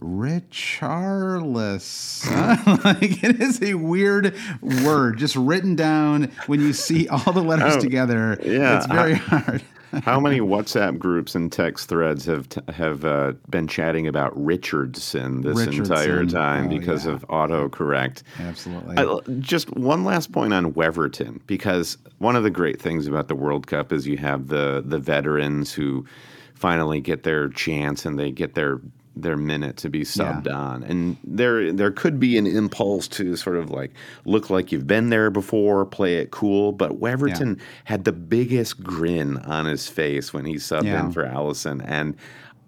Richarless. 0.00 2.26
like 2.84 3.22
it 3.24 3.40
is 3.40 3.62
a 3.62 3.74
weird 3.74 4.34
word, 4.62 5.18
just 5.18 5.36
written 5.36 5.76
down 5.76 6.30
when 6.46 6.60
you 6.60 6.72
see 6.72 7.08
all 7.08 7.32
the 7.32 7.42
letters 7.42 7.76
Oh, 7.76 7.80
together. 7.80 8.38
yeah, 8.44 8.76
it's 8.78 8.86
very 8.86 9.14
hard. 9.14 9.62
How 10.04 10.20
many 10.20 10.38
WhatsApp 10.38 11.00
groups 11.00 11.34
and 11.34 11.50
text 11.50 11.88
threads 11.88 12.24
have 12.26 12.48
t- 12.48 12.60
have 12.72 13.04
uh, 13.04 13.32
been 13.48 13.66
chatting 13.66 14.06
about 14.06 14.32
Richardson 14.40 15.40
this 15.40 15.66
entire 15.66 16.24
time 16.24 16.66
Oh, 16.66 16.78
because 16.78 17.06
yeah. 17.06 17.12
of 17.14 17.26
autocorrect? 17.26 18.22
Absolutely. 18.38 19.40
Just 19.40 19.68
one 19.76 20.04
last 20.04 20.30
point 20.30 20.54
on 20.54 20.72
Weverton, 20.74 21.40
because 21.48 21.98
one 22.18 22.36
of 22.36 22.44
the 22.44 22.50
great 22.50 22.80
things 22.80 23.08
about 23.08 23.26
the 23.26 23.34
World 23.34 23.66
Cup 23.66 23.92
is 23.92 24.06
you 24.06 24.16
have 24.18 24.46
the 24.46 24.80
the 24.86 25.00
veterans 25.00 25.72
who 25.72 26.06
finally 26.54 27.00
get 27.00 27.24
their 27.24 27.48
chance 27.48 28.04
and 28.04 28.16
they 28.16 28.30
get 28.30 28.54
their 28.54 28.80
their 29.16 29.36
minute 29.36 29.76
to 29.78 29.90
be 29.90 30.02
subbed 30.02 30.46
Yeah. 30.46 30.54
on, 30.54 30.82
and 30.84 31.16
there 31.24 31.72
there 31.72 31.90
could 31.90 32.20
be 32.20 32.38
an 32.38 32.46
impulse 32.46 33.08
to 33.08 33.36
sort 33.36 33.56
of 33.56 33.70
like 33.70 33.92
look 34.24 34.50
like 34.50 34.70
you've 34.72 34.86
been 34.86 35.10
there 35.10 35.30
before, 35.30 35.84
play 35.84 36.16
it 36.18 36.30
cool. 36.30 36.72
But 36.72 37.00
Weverton 37.00 37.58
had 37.84 38.04
the 38.04 38.12
biggest 38.12 38.82
grin 38.82 39.36
on 39.38 39.66
his 39.66 39.88
face 39.88 40.32
when 40.32 40.44
he 40.44 40.54
subbed 40.54 40.84
Yeah. 40.84 41.06
in 41.06 41.12
for 41.12 41.24
Alisson, 41.24 41.82
and 41.86 42.14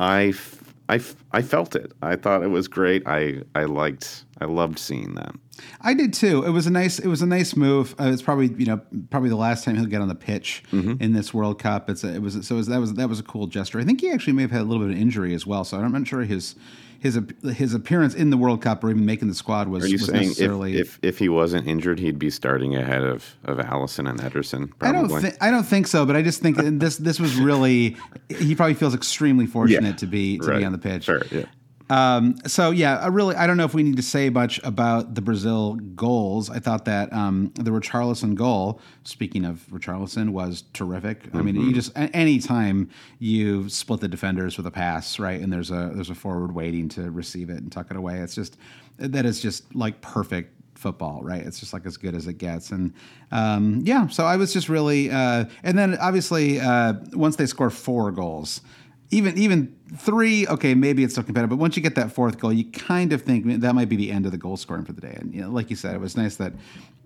I. 0.00 0.28
f- 0.28 0.58
I, 0.92 0.96
f- 0.96 1.16
I 1.32 1.40
felt 1.40 1.74
it. 1.74 1.92
I 2.02 2.16
thought 2.16 2.42
it 2.42 2.48
was 2.50 2.68
great. 2.68 3.02
I, 3.06 3.42
I 3.54 3.64
liked 3.64 4.24
I 4.40 4.44
loved 4.44 4.78
seeing 4.78 5.14
that. 5.14 5.34
I 5.80 5.94
did 5.94 6.12
too. 6.12 6.44
It 6.44 6.50
was 6.50 6.66
a 6.66 6.70
nice. 6.70 6.98
It 6.98 7.06
was 7.08 7.22
a 7.22 7.26
nice 7.26 7.56
move. 7.56 7.94
Uh, 7.98 8.10
it's 8.12 8.20
probably 8.22 8.48
you 8.58 8.66
know 8.66 8.80
probably 9.10 9.28
the 9.30 9.36
last 9.36 9.64
time 9.64 9.76
he'll 9.76 9.86
get 9.86 10.00
on 10.02 10.08
the 10.08 10.14
pitch 10.14 10.62
in 11.00 11.12
this 11.12 11.32
World 11.32 11.58
Cup. 11.58 11.88
It's 11.88 12.04
a, 12.04 12.14
it 12.14 12.20
was 12.20 12.34
so 12.46 12.56
it 12.56 12.58
was, 12.58 12.66
that 12.66 12.80
was 12.80 12.94
that 12.94 13.08
was 13.08 13.20
a 13.20 13.22
cool 13.22 13.46
gesture. 13.46 13.78
I 13.80 13.84
think 13.84 14.00
he 14.00 14.10
actually 14.10 14.32
may 14.34 14.42
have 14.42 14.50
had 14.50 14.62
a 14.62 14.64
little 14.64 14.84
bit 14.86 14.94
of 14.94 15.00
injury 15.00 15.32
as 15.34 15.46
well. 15.46 15.64
So 15.64 15.78
I'm 15.78 15.92
not 15.92 16.06
sure 16.06 16.22
his 16.24 16.56
his 17.02 17.18
his 17.54 17.74
appearance 17.74 18.14
in 18.14 18.30
the 18.30 18.36
World 18.36 18.62
Cup 18.62 18.84
or 18.84 18.90
even 18.90 19.04
making 19.04 19.26
the 19.26 19.34
squad 19.34 19.66
was, 19.66 19.84
Are 19.84 19.88
you 19.88 19.94
was 19.94 20.06
saying 20.06 20.22
if, 20.22 20.28
necessarily. 20.28 20.76
if 20.78 21.00
if 21.02 21.18
he 21.18 21.28
wasn't 21.28 21.66
injured, 21.66 21.98
he'd 21.98 22.18
be 22.18 22.30
starting 22.30 22.76
ahead 22.76 23.02
of, 23.02 23.34
of 23.44 23.58
Alisson 23.58 24.08
and 24.08 24.20
Ederson? 24.20 24.70
I 24.80 24.92
don't 24.92 25.08
think 25.08 25.36
I 25.40 25.50
don't 25.50 25.64
think 25.64 25.88
so, 25.88 26.06
but 26.06 26.14
I 26.14 26.22
just 26.22 26.40
think 26.40 26.56
this 26.58 26.98
this 26.98 27.18
was 27.18 27.34
really 27.34 27.96
he 28.28 28.54
probably 28.54 28.74
feels 28.74 28.94
extremely 28.94 29.46
fortunate 29.46 29.82
Yeah. 29.90 29.96
to 29.96 30.06
be 30.06 30.38
to 30.38 30.46
Right. 30.46 30.58
be 30.60 30.64
on 30.64 30.70
the 30.72 30.78
pitch. 30.78 31.04
Sure. 31.04 31.22
Yeah. 31.32 31.46
Um, 31.92 32.36
so 32.46 32.70
yeah, 32.70 32.96
I 32.96 33.08
really 33.08 33.36
I 33.36 33.46
don't 33.46 33.58
know 33.58 33.66
if 33.66 33.74
we 33.74 33.82
need 33.82 33.96
to 33.96 34.02
say 34.02 34.30
much 34.30 34.58
about 34.64 35.14
the 35.14 35.20
Brazil 35.20 35.74
goals. 35.94 36.48
I 36.48 36.58
thought 36.58 36.86
that 36.86 37.12
um, 37.12 37.52
the 37.54 37.70
Richarlison 37.70 38.34
goal, 38.34 38.80
speaking 39.04 39.44
of 39.44 39.66
Richarlison, 39.70 40.30
was 40.30 40.64
terrific. 40.72 41.28
I 41.34 41.42
mean, 41.42 41.54
you 41.56 41.74
just 41.74 41.92
any 41.94 42.38
time 42.38 42.88
you 43.18 43.68
split 43.68 44.00
the 44.00 44.08
defenders 44.08 44.56
with 44.56 44.66
a 44.66 44.70
pass, 44.70 45.18
right, 45.18 45.38
and 45.38 45.52
there's 45.52 45.70
a 45.70 45.90
there's 45.92 46.08
a 46.08 46.14
forward 46.14 46.54
waiting 46.54 46.88
to 46.90 47.10
receive 47.10 47.50
it 47.50 47.58
and 47.58 47.70
tuck 47.70 47.90
it 47.90 47.96
away. 47.98 48.20
It's 48.20 48.34
just 48.34 48.56
that 48.96 49.26
is 49.26 49.42
just 49.42 49.74
like 49.74 50.00
perfect 50.00 50.62
football, 50.74 51.20
right? 51.22 51.42
It's 51.42 51.60
just 51.60 51.74
like 51.74 51.84
as 51.84 51.98
good 51.98 52.14
as 52.14 52.26
it 52.26 52.38
gets. 52.38 52.70
And 52.70 52.94
um, 53.30 53.82
yeah, 53.84 54.06
so 54.08 54.24
I 54.24 54.36
was 54.36 54.52
just 54.52 54.70
really, 54.70 55.10
uh, 55.10 55.44
and 55.62 55.78
then 55.78 55.98
obviously 55.98 56.58
uh, 56.58 56.94
once 57.12 57.36
they 57.36 57.46
score 57.46 57.70
four 57.70 58.10
goals, 58.10 58.62
even 59.12 59.38
even 59.38 59.76
three, 59.96 60.46
okay, 60.48 60.74
maybe 60.74 61.04
it's 61.04 61.14
still 61.14 61.22
competitive. 61.22 61.50
But 61.50 61.58
once 61.58 61.76
you 61.76 61.82
get 61.82 61.94
that 61.94 62.10
fourth 62.10 62.38
goal, 62.38 62.52
you 62.52 62.64
kind 62.64 63.12
of 63.12 63.22
think 63.22 63.60
that 63.60 63.74
might 63.74 63.88
be 63.88 63.96
the 63.96 64.10
end 64.10 64.26
of 64.26 64.32
the 64.32 64.38
goal 64.38 64.56
scoring 64.56 64.84
for 64.84 64.92
the 64.92 65.02
day. 65.02 65.16
And 65.20 65.32
you 65.34 65.42
know, 65.42 65.50
like 65.50 65.70
you 65.70 65.76
said, 65.76 65.94
it 65.94 66.00
was 66.00 66.16
nice 66.16 66.36
that 66.36 66.54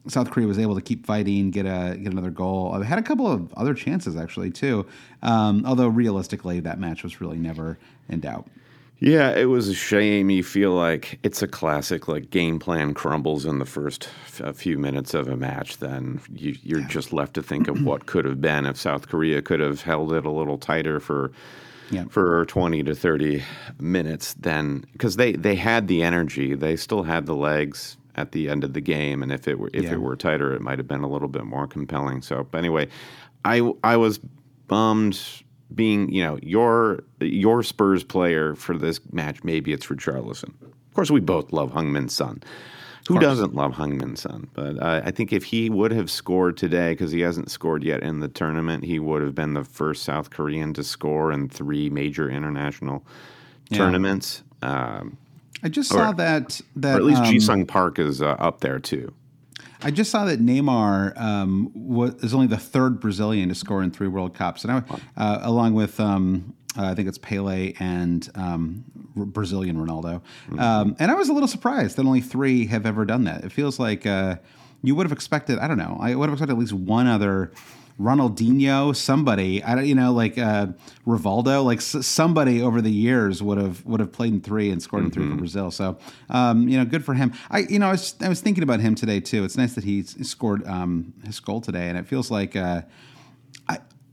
South 0.07 0.31
Korea 0.31 0.47
was 0.47 0.59
able 0.59 0.77
to 0.77 0.81
keep 0.81 1.05
fighting, 1.05 1.51
get 1.51 1.67
a 1.67 1.97
get 1.97 2.13
another 2.13 2.31
goal. 2.31 2.79
They 2.79 2.87
had 2.87 2.99
a 2.99 3.03
couple 3.03 3.27
of 3.27 3.53
other 3.55 3.75
chances 3.75 4.17
actually 4.17 4.51
too. 4.51 4.87
Um, 5.23 5.65
although 5.67 5.89
realistically, 5.89 6.61
that 6.61 6.79
match 6.79 7.03
was 7.03 7.21
really 7.21 7.39
never 7.39 7.77
in 8.09 8.21
doubt. 8.21 8.47
Yeah, 8.99 9.33
it 9.33 9.45
was 9.45 9.69
a 9.69 9.75
shame. 9.75 10.31
You 10.31 10.43
feel 10.43 10.71
like 10.71 11.19
it's 11.23 11.43
a 11.43 11.47
classic, 11.47 12.09
like 12.09 12.31
game 12.31 12.59
plan 12.59 12.95
crumbles 12.95 13.45
in 13.45 13.59
the 13.59 13.67
first 13.67 14.09
f- 14.41 14.57
few 14.57 14.79
minutes 14.79 15.13
of 15.13 15.29
a 15.29 15.37
match. 15.37 15.79
Then 15.79 16.21
you, 16.35 16.57
you're 16.63 16.81
just 16.81 17.13
left 17.13 17.35
to 17.35 17.43
think 17.43 17.69
of 17.69 17.85
what 17.85 18.07
could 18.07 18.25
have 18.25 18.41
been 18.41 18.65
if 18.65 18.79
South 18.79 19.09
Korea 19.09 19.43
could 19.43 19.61
have 19.61 19.83
held 19.83 20.15
it 20.15 20.25
a 20.25 20.31
little 20.31 20.57
tighter 20.57 20.99
for 20.99 21.31
Yeah. 21.91 22.05
for 22.09 22.45
20 22.47 22.83
to 22.85 22.95
30 22.95 23.43
minutes 23.79 24.35
then 24.35 24.85
because 24.93 25.17
they 25.17 25.33
they 25.33 25.55
had 25.55 25.87
the 25.89 26.03
energy 26.03 26.55
they 26.55 26.75
still 26.77 27.05
had 27.05 27.27
the 27.27 27.35
legs 27.35 27.97
at 28.17 28.33
the 28.33 28.49
end 28.49 28.65
of 28.65 28.73
the 28.73 28.81
game 28.81 29.23
and 29.23 29.31
if 29.33 29.47
it 29.47 29.59
were 29.59 29.71
if 29.73 29.85
Yeah. 29.85 29.93
it 29.93 30.01
were 30.01 30.17
tighter 30.17 30.53
it 30.53 30.61
might 30.63 30.79
have 30.79 30.89
been 30.89 31.03
a 31.03 31.09
little 31.09 31.29
bit 31.29 31.45
more 31.45 31.67
compelling 31.69 32.23
so 32.23 32.45
but 32.51 32.59
anyway 32.59 32.89
i 33.45 33.71
i 33.85 33.97
was 33.97 34.19
bummed 34.67 35.21
being 35.75 36.11
you 36.13 36.23
know 36.25 36.39
your 36.43 37.05
your 37.21 37.63
spurs 37.63 38.03
player 38.03 38.55
for 38.57 38.77
this 38.77 39.01
match 39.13 39.45
maybe 39.45 39.73
it's 39.73 39.87
richarlison 39.87 40.51
of 40.63 40.95
course 40.95 41.11
we 41.11 41.21
both 41.21 41.53
love 41.53 41.71
Heung-min 41.73 42.09
Son 42.09 42.43
who 43.09 43.21
doesn't 43.21 43.55
love 43.55 43.73
Heung-min 43.73 44.17
Son? 44.17 44.49
But 44.55 44.83
uh, 44.83 45.03
I 45.05 45.11
think 45.11 45.33
if 45.33 45.45
he 45.45 45.71
would 45.71 45.93
have 45.93 46.11
scored 46.11 46.57
today, 46.57 46.93
because 46.93 47.13
he 47.13 47.21
hasn't 47.21 47.51
scored 47.51 47.85
yet 47.85 48.03
in 48.03 48.21
the 48.21 48.29
tournament, 48.29 48.85
he 48.85 48.99
would 48.99 49.23
have 49.23 49.35
been 49.35 49.55
the 49.55 49.65
first 49.65 50.03
South 50.03 50.31
Korean 50.31 50.73
to 50.75 50.83
score 50.85 51.33
in 51.33 51.49
three 51.49 51.89
major 51.91 52.29
international 52.31 53.05
tournaments. 53.73 54.43
Um, 54.63 55.17
I 55.63 55.69
just 55.69 55.89
saw 55.91 56.11
Or- 56.11 56.15
that 56.15 56.61
that 56.77 56.97
or 56.97 56.99
at 56.99 57.05
least 57.05 57.23
um, 57.23 57.27
Jisung 57.27 57.69
Park 57.69 57.99
is 57.99 58.21
uh, 58.23 58.37
up 58.39 58.61
there 58.61 58.79
too. 58.79 59.13
I 59.83 59.91
just 59.91 60.11
saw 60.11 60.25
that 60.25 60.41
Neymar 60.41 61.19
um, 61.21 61.71
was 61.75 62.15
is 62.25 62.35
only 62.35 62.47
the 62.47 62.57
third 62.57 62.99
Brazilian 63.01 63.49
to 63.51 63.55
score 63.55 63.83
in 63.83 63.91
three 63.91 64.09
World 64.09 64.35
Cups, 64.35 64.65
and 64.65 64.73
I, 64.73 64.83
uh, 65.17 65.41
along 65.43 65.75
with 65.75 66.01
um, 66.01 66.55
uh, 66.77 66.85
I 66.85 66.95
think 66.95 67.09
it's 67.09 67.19
Pele 67.19 67.73
and 67.79 68.29
um, 68.35 68.85
Brazilian 69.15 69.77
Ronaldo. 69.77 70.21
Um, 70.59 70.97
and 70.99 71.11
I 71.11 71.15
was 71.15 71.29
a 71.29 71.33
little 71.33 71.49
surprised 71.49 71.97
that 71.97 72.07
only 72.07 72.21
three 72.21 72.67
have 72.67 72.87
ever 72.87 73.05
done 73.05 73.25
that. 73.25 73.45
It 73.45 73.53
feels 73.53 73.79
like 73.79 74.07
uh, 74.07 74.37
you 74.83 74.95
would 74.95 75.07
have 75.07 75.13
expected. 75.13 75.59
I 75.59 75.69
don't 75.69 75.79
know. 75.79 75.97
I 76.01 76.15
would 76.15 76.29
have 76.29 76.35
expected 76.35 76.53
at 76.55 76.59
least 76.59 76.73
one 76.73 77.07
other. 77.07 77.53
Ronaldinho, 78.07 78.95
somebody, 78.95 79.63
I 79.65 79.75
don't, 79.75 79.87
you 79.87 79.95
know, 79.95 80.13
like 80.13 80.37
uh, 80.39 80.69
Rivaldo, 81.07 81.65
like 81.65 81.79
s- 81.79 82.07
somebody 82.07 82.61
over 82.63 82.81
the 82.83 82.91
years 82.93 83.43
would 83.43 83.59
have 83.59 83.85
would 83.87 84.01
have 84.01 84.13
played 84.13 84.33
in 84.35 84.41
three 84.43 84.71
and 84.71 84.83
scored 84.83 85.05
in 85.05 85.11
three 85.11 85.29
for 85.31 85.37
Brazil. 85.37 85.71
So, 85.71 85.97
um, 86.29 86.69
you 86.69 86.77
know, 86.77 86.85
good 86.85 87.05
for 87.05 87.15
him. 87.15 87.33
I, 87.51 87.61
you 87.61 87.79
know, 87.79 87.89
I 87.89 87.93
was 87.93 88.15
I 88.21 88.29
was 88.29 88.41
thinking 88.41 88.63
about 88.63 88.81
him 88.81 88.95
today 88.95 89.21
too. 89.21 89.45
It's 89.45 89.57
nice 89.57 89.75
that 89.75 89.85
he 89.85 90.03
scored 90.03 90.67
um, 90.67 91.15
his 91.25 91.41
goal 91.41 91.61
today, 91.61 91.89
and 91.89 91.97
it 91.99 92.07
feels 92.07 92.31
like 92.31 92.55
uh, 92.55 92.83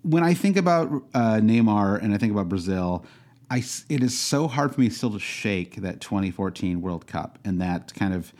when 0.03 0.24
I 0.24 0.33
think 0.33 0.57
about 0.57 0.89
uh, 1.13 1.39
Neymar 1.41 2.01
and 2.01 2.13
I 2.13 2.17
think 2.17 2.31
about 2.31 2.50
Brazil, 2.50 3.05
I 3.50 3.63
it 3.89 4.03
is 4.03 4.17
so 4.17 4.48
hard 4.48 4.74
for 4.74 4.81
me 4.81 4.89
still 4.89 5.12
to 5.12 5.19
shake 5.19 5.77
that 5.77 6.01
2014 6.01 6.81
World 6.81 7.07
Cup 7.07 7.39
and 7.43 7.60
that 7.62 7.93
kind 7.93 8.13
of 8.13 8.33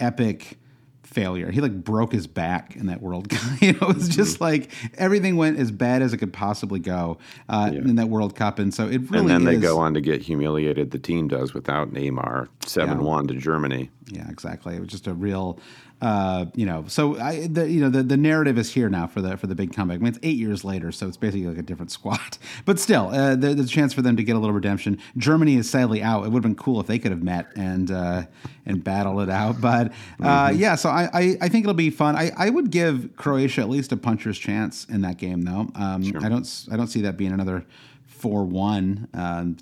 epic 0.00 0.58
failure. 1.02 1.50
He 1.50 1.60
like 1.60 1.82
broke 1.82 2.12
his 2.12 2.26
back 2.26 2.76
in 2.76 2.86
that 2.86 3.00
World 3.00 3.28
Cup. 3.30 3.62
you 3.62 3.72
know, 3.72 3.88
it 3.88 3.96
was 3.96 4.08
just 4.08 4.40
like 4.40 4.70
everything 4.96 5.36
went 5.36 5.58
as 5.58 5.70
bad 5.70 6.02
as 6.02 6.12
it 6.12 6.18
could 6.18 6.32
possibly 6.32 6.80
go 6.80 7.18
uh, 7.48 7.70
in 7.72 7.96
that 7.96 8.08
World 8.08 8.36
Cup, 8.36 8.58
and 8.58 8.72
so 8.72 8.86
it 8.86 9.10
really 9.10 9.20
And 9.20 9.30
then 9.30 9.44
they 9.44 9.56
go 9.56 9.78
on 9.78 9.94
to 9.94 10.00
get 10.00 10.22
humiliated. 10.22 10.90
The 10.90 10.98
team 10.98 11.28
does 11.28 11.54
without 11.54 11.92
Neymar, 11.92 12.48
seven 12.64 13.02
one 13.02 13.26
to 13.28 13.34
Germany. 13.34 13.90
Yeah, 14.06 14.28
exactly. 14.30 14.76
It 14.76 14.80
was 14.80 14.88
just 14.88 15.06
a 15.06 15.14
real, 15.14 15.58
uh, 16.00 16.46
you 16.54 16.64
know. 16.66 16.84
So 16.86 17.18
I, 17.18 17.46
the, 17.48 17.68
you 17.68 17.80
know, 17.80 17.88
the, 17.88 18.02
the 18.02 18.16
narrative 18.16 18.56
is 18.58 18.72
here 18.72 18.88
now 18.88 19.06
for 19.06 19.20
the 19.20 19.36
for 19.36 19.46
the 19.46 19.54
big 19.54 19.72
comeback. 19.72 19.96
I 19.96 19.98
mean, 19.98 20.08
it's 20.08 20.18
eight 20.22 20.36
years 20.36 20.64
later, 20.64 20.92
so 20.92 21.08
it's 21.08 21.16
basically 21.16 21.46
like 21.46 21.58
a 21.58 21.62
different 21.62 21.90
squad. 21.90 22.38
But 22.64 22.78
still, 22.78 23.08
uh, 23.08 23.34
there, 23.36 23.54
there's 23.54 23.68
a 23.68 23.72
chance 23.72 23.92
for 23.94 24.02
them 24.02 24.16
to 24.16 24.22
get 24.22 24.36
a 24.36 24.38
little 24.38 24.54
redemption. 24.54 24.98
Germany 25.16 25.56
is 25.56 25.70
sadly 25.70 26.02
out. 26.02 26.24
It 26.24 26.30
would 26.30 26.34
have 26.34 26.42
been 26.42 26.54
cool 26.54 26.80
if 26.80 26.86
they 26.86 26.98
could 26.98 27.12
have 27.12 27.22
met 27.22 27.46
and 27.56 27.90
uh, 27.90 28.22
and 28.66 28.82
battled 28.82 29.20
it 29.22 29.30
out. 29.30 29.60
But 29.60 29.92
uh, 30.22 30.52
yeah, 30.54 30.74
so 30.74 30.90
I, 30.90 31.08
I 31.12 31.36
I 31.40 31.48
think 31.48 31.64
it'll 31.64 31.74
be 31.74 31.90
fun. 31.90 32.14
I, 32.16 32.30
I 32.36 32.50
would 32.50 32.70
give 32.70 33.16
Croatia 33.16 33.62
at 33.62 33.68
least 33.68 33.92
a 33.92 33.96
puncher's 33.96 34.38
chance 34.38 34.84
in 34.86 35.00
that 35.02 35.18
game, 35.18 35.42
though. 35.42 35.70
Um, 35.74 36.02
I 36.22 36.28
don't 36.28 36.66
I 36.70 36.76
don't 36.76 36.88
see 36.88 37.02
that 37.02 37.16
being 37.16 37.32
another. 37.32 37.64
Four 38.06 38.44
one. 38.44 39.06
Um, 39.14 39.58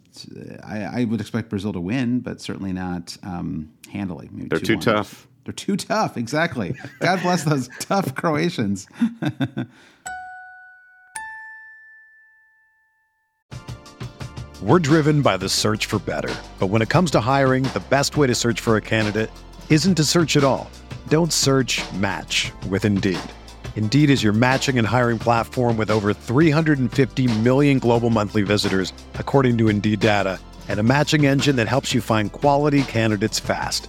I, 0.64 1.00
I 1.00 1.04
would 1.04 1.20
expect 1.20 1.50
Brazil 1.50 1.74
to 1.74 1.80
win, 1.80 2.20
but 2.20 2.40
certainly 2.40 2.72
not 2.72 3.14
um, 3.22 3.70
handily. 3.92 4.30
Maybe 4.32 4.48
They're 4.48 4.58
too 4.58 4.78
2-1. 4.78 4.80
tough. 4.80 5.28
They're 5.46 5.54
too 5.54 5.76
tough. 5.76 6.16
Exactly. 6.16 6.74
God 6.98 7.22
bless 7.22 7.44
those 7.44 7.70
tough 7.78 8.16
Croatians. 8.16 8.88
We're 14.60 14.80
driven 14.80 15.22
by 15.22 15.36
the 15.36 15.48
search 15.48 15.86
for 15.86 16.00
better. 16.00 16.34
But 16.58 16.66
when 16.66 16.82
it 16.82 16.88
comes 16.88 17.12
to 17.12 17.20
hiring, 17.20 17.62
the 17.62 17.84
best 17.90 18.16
way 18.16 18.26
to 18.26 18.34
search 18.34 18.60
for 18.60 18.76
a 18.76 18.80
candidate 18.80 19.30
isn't 19.70 19.94
to 19.94 20.02
search 20.02 20.36
at 20.36 20.42
all. 20.42 20.68
Don't 21.06 21.32
search 21.32 21.80
match 21.92 22.50
with 22.68 22.84
Indeed. 22.84 23.20
Indeed 23.76 24.10
is 24.10 24.24
your 24.24 24.32
matching 24.32 24.78
and 24.78 24.86
hiring 24.86 25.20
platform 25.20 25.76
with 25.76 25.92
over 25.92 26.12
350 26.12 27.38
million 27.42 27.78
global 27.78 28.10
monthly 28.10 28.42
visitors, 28.42 28.92
according 29.14 29.58
to 29.58 29.68
Indeed 29.68 30.00
data, 30.00 30.40
and 30.68 30.80
a 30.80 30.82
matching 30.82 31.24
engine 31.24 31.54
that 31.56 31.68
helps 31.68 31.94
you 31.94 32.00
find 32.00 32.32
quality 32.32 32.82
candidates 32.82 33.38
fast. 33.38 33.88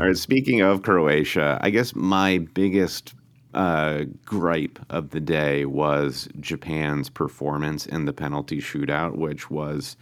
All 0.00 0.06
right. 0.06 0.16
Speaking 0.16 0.62
of 0.62 0.80
Croatia, 0.80 1.58
I 1.60 1.68
guess 1.68 1.94
my 1.94 2.38
biggest 2.38 3.12
uh, 3.52 4.04
gripe 4.24 4.78
of 4.88 5.10
the 5.10 5.20
day 5.20 5.66
was 5.66 6.26
Japan's 6.40 7.10
performance 7.10 7.84
in 7.84 8.06
the 8.06 8.14
penalty 8.14 8.62
shootout, 8.62 9.16
which 9.16 9.50
was. 9.50 9.98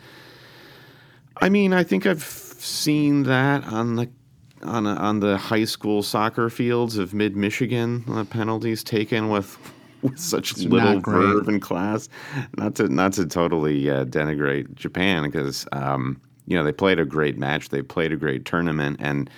I 1.38 1.48
mean, 1.48 1.72
I 1.72 1.82
think 1.82 2.06
I've 2.06 2.22
seen 2.22 3.24
that 3.24 3.64
on 3.64 3.96
the 3.96 4.08
on 4.62 4.86
a, 4.86 4.94
on 4.94 5.18
the 5.18 5.36
high 5.36 5.64
school 5.64 6.04
soccer 6.04 6.48
fields 6.48 6.96
of 6.96 7.12
mid 7.12 7.36
Michigan. 7.36 8.04
Uh, 8.08 8.22
penalties 8.22 8.84
taken 8.84 9.30
with 9.30 9.58
with 10.02 10.20
such 10.20 10.56
not 10.58 10.70
little 10.70 11.00
verve 11.00 11.48
and 11.48 11.60
class. 11.60 12.08
Not 12.56 12.76
to 12.76 12.88
not 12.88 13.14
to 13.14 13.26
totally 13.26 13.90
uh, 13.90 14.04
denigrate 14.04 14.72
Japan 14.76 15.24
because 15.24 15.66
um, 15.72 16.20
you 16.46 16.56
know 16.56 16.62
they 16.62 16.70
played 16.70 17.00
a 17.00 17.04
great 17.04 17.36
match, 17.36 17.70
they 17.70 17.82
played 17.82 18.12
a 18.12 18.16
great 18.16 18.44
tournament, 18.44 18.98
and 19.00 19.28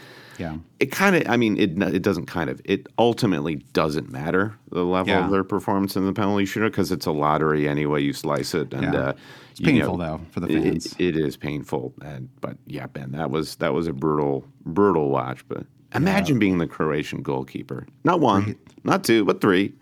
Yeah. 0.40 0.56
it 0.80 0.90
kind 0.90 1.14
of 1.16 1.28
i 1.28 1.36
mean 1.36 1.56
it 1.58 1.80
it 1.82 2.02
doesn't 2.02 2.26
kind 2.26 2.48
of 2.50 2.60
it 2.64 2.86
ultimately 2.98 3.56
doesn't 3.74 4.10
matter 4.10 4.54
the 4.70 4.84
level 4.84 5.12
Yeah. 5.12 5.24
of 5.26 5.30
their 5.30 5.44
performance 5.44 5.94
in 5.96 6.06
the 6.06 6.12
penalty 6.14 6.46
shooter 6.46 6.70
because 6.70 6.90
it's 6.90 7.06
a 7.06 7.12
lottery 7.12 7.68
anyway 7.68 8.02
you 8.02 8.12
slice 8.14 8.54
it 8.54 8.72
and 8.72 8.94
Yeah. 8.94 9.00
uh, 9.00 9.12
It's 9.50 9.60
painful, 9.60 9.98
though, 9.98 10.20
for 10.30 10.40
the 10.40 10.48
it- 10.48 10.62
fans. 10.62 10.94
it 10.98 11.16
is 11.16 11.36
painful 11.36 11.92
and 12.02 12.28
but 12.40 12.56
yeah 12.66 12.86
ben 12.86 13.12
that 13.12 13.30
was 13.30 13.56
that 13.56 13.74
was 13.74 13.86
a 13.86 13.92
brutal 13.92 14.44
brutal 14.64 15.10
watch 15.10 15.46
but 15.48 15.66
imagine 15.94 16.38
being 16.38 16.58
the 16.58 16.66
croatian 16.66 17.20
goalkeeper 17.22 17.86
not 18.04 18.20
one 18.20 18.56
not 18.84 19.04
two 19.04 19.24
but 19.24 19.40
three 19.40 19.74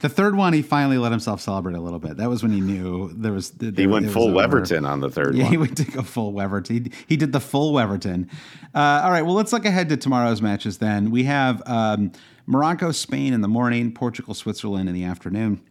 The 0.00 0.10
third 0.10 0.36
one, 0.36 0.52
he 0.52 0.60
finally 0.60 0.98
let 0.98 1.10
himself 1.10 1.40
celebrate 1.40 1.74
a 1.74 1.80
little 1.80 1.98
bit. 1.98 2.18
That 2.18 2.28
was 2.28 2.42
when 2.42 2.52
he 2.52 2.60
knew 2.60 3.12
there 3.14 3.32
was. 3.32 3.50
There, 3.50 3.72
he 3.72 3.86
went 3.86 4.10
full 4.10 4.38
over. 4.38 4.60
Weverton 4.60 4.86
on 4.86 5.00
the 5.00 5.10
third 5.10 5.34
Yeah, 5.34 5.44
one 5.44 5.52
he 5.52 5.56
went 5.56 5.76
to 5.78 5.84
go 5.84 6.02
full 6.02 6.34
Weverton. 6.34 6.86
He, 6.86 6.92
he 7.08 7.16
did 7.16 7.32
the 7.32 7.40
full 7.40 7.72
Weverton. 7.72 8.28
Uh, 8.74 9.00
all 9.04 9.10
right, 9.10 9.22
well, 9.22 9.34
let's 9.34 9.52
look 9.52 9.64
ahead 9.64 9.88
to 9.88 9.96
tomorrow's 9.96 10.42
matches 10.42 10.78
then. 10.78 11.10
We 11.10 11.24
have 11.24 11.62
um, 11.66 12.12
Morocco, 12.46 12.92
Spain 12.92 13.32
in 13.32 13.40
the 13.40 13.48
morning, 13.48 13.90
Portugal, 13.92 14.34
Switzerland 14.34 14.88
in 14.88 14.94
the 14.94 15.04
afternoon. 15.04 15.62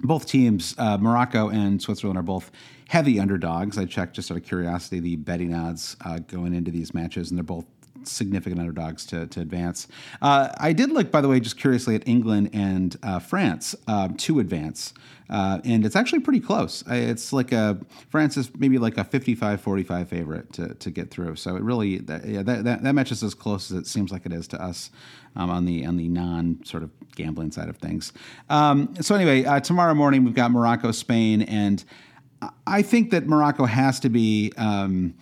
Both 0.00 0.26
teams, 0.26 0.74
uh, 0.78 0.96
Morocco 0.96 1.48
and 1.50 1.80
Switzerland, 1.80 2.18
are 2.18 2.22
both 2.22 2.50
heavy 2.88 3.20
underdogs. 3.20 3.76
I 3.76 3.84
checked 3.84 4.16
just 4.16 4.30
out 4.30 4.38
of 4.38 4.44
curiosity 4.44 4.98
the 4.98 5.16
betting 5.16 5.54
odds 5.54 5.96
uh, 6.04 6.18
going 6.20 6.54
into 6.54 6.70
these 6.70 6.94
matches, 6.94 7.30
and 7.30 7.38
they're 7.38 7.44
both 7.44 7.66
significant 8.06 8.60
underdogs 8.60 9.06
to, 9.06 9.26
to 9.28 9.40
advance. 9.40 9.88
Uh, 10.20 10.48
I 10.58 10.72
did 10.72 10.90
look, 10.90 11.10
by 11.10 11.20
the 11.20 11.28
way, 11.28 11.40
just 11.40 11.56
curiously 11.56 11.94
at 11.94 12.06
England 12.06 12.50
and 12.52 12.96
uh, 13.02 13.18
France 13.18 13.74
uh, 13.86 14.08
to 14.18 14.40
advance. 14.40 14.94
Uh, 15.30 15.60
and 15.64 15.86
it's 15.86 15.96
actually 15.96 16.20
pretty 16.20 16.40
close. 16.40 16.84
It's 16.88 17.32
like 17.32 17.52
a 17.52 17.78
France 18.10 18.36
is 18.36 18.50
maybe 18.58 18.76
like 18.76 18.98
a 18.98 19.04
55-45 19.04 20.06
favorite 20.06 20.52
to, 20.52 20.74
to 20.74 20.90
get 20.90 21.10
through. 21.10 21.36
So 21.36 21.56
it 21.56 21.62
really, 21.62 21.98
that, 21.98 22.26
yeah, 22.26 22.42
that, 22.42 22.64
that, 22.64 22.82
that 22.82 23.12
as 23.22 23.34
close 23.34 23.70
as 23.70 23.78
it 23.78 23.86
seems 23.86 24.12
like 24.12 24.26
it 24.26 24.32
is 24.32 24.46
to 24.48 24.62
us 24.62 24.90
um, 25.34 25.48
on 25.48 25.64
the 25.64 25.86
on 25.86 25.96
the 25.96 26.08
non 26.08 26.60
sort 26.64 26.82
of 26.82 26.90
gambling 27.14 27.50
side 27.50 27.68
of 27.68 27.78
things. 27.78 28.12
Um, 28.50 28.94
so 29.00 29.14
anyway, 29.14 29.44
uh, 29.44 29.60
tomorrow 29.60 29.94
morning 29.94 30.24
we've 30.24 30.34
got 30.34 30.50
Morocco, 30.50 30.92
Spain, 30.92 31.42
and 31.42 31.82
I 32.66 32.82
think 32.82 33.10
that 33.10 33.26
Morocco 33.26 33.64
has 33.64 34.00
to 34.00 34.10
be. 34.10 34.52
Um, 34.56 35.14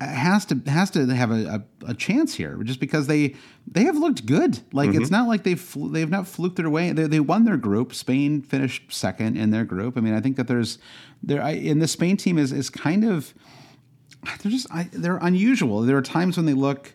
has 0.00 0.44
to 0.46 0.60
has 0.66 0.90
to 0.92 1.06
have 1.06 1.30
a, 1.30 1.64
a, 1.82 1.90
a 1.90 1.94
chance 1.94 2.34
here 2.34 2.56
just 2.62 2.78
because 2.78 3.08
they 3.08 3.34
they 3.66 3.82
have 3.84 3.96
looked 3.96 4.26
good. 4.26 4.60
Like 4.72 4.90
it's 4.90 5.06
mm-hmm. 5.06 5.14
not 5.14 5.28
like 5.28 5.42
they've 5.42 5.60
fl- 5.60 5.88
they've 5.88 6.08
not 6.08 6.28
fluked 6.28 6.56
their 6.56 6.70
way. 6.70 6.92
They, 6.92 7.08
they 7.08 7.20
won 7.20 7.44
their 7.44 7.56
group. 7.56 7.94
Spain 7.94 8.42
finished 8.42 8.92
second 8.92 9.36
in 9.36 9.50
their 9.50 9.64
group. 9.64 9.96
I 9.96 10.00
mean, 10.00 10.14
I 10.14 10.20
think 10.20 10.36
that 10.36 10.46
there's 10.46 10.78
there 11.22 11.42
I, 11.42 11.50
and 11.50 11.82
the 11.82 11.88
Spain 11.88 12.16
team 12.16 12.38
is 12.38 12.52
is 12.52 12.70
kind 12.70 13.04
of 13.04 13.34
they're 14.42 14.52
just 14.52 14.70
I, 14.72 14.88
they're 14.92 15.18
unusual. 15.18 15.82
There 15.82 15.96
are 15.96 16.02
times 16.02 16.36
when 16.36 16.46
they 16.46 16.54
look 16.54 16.94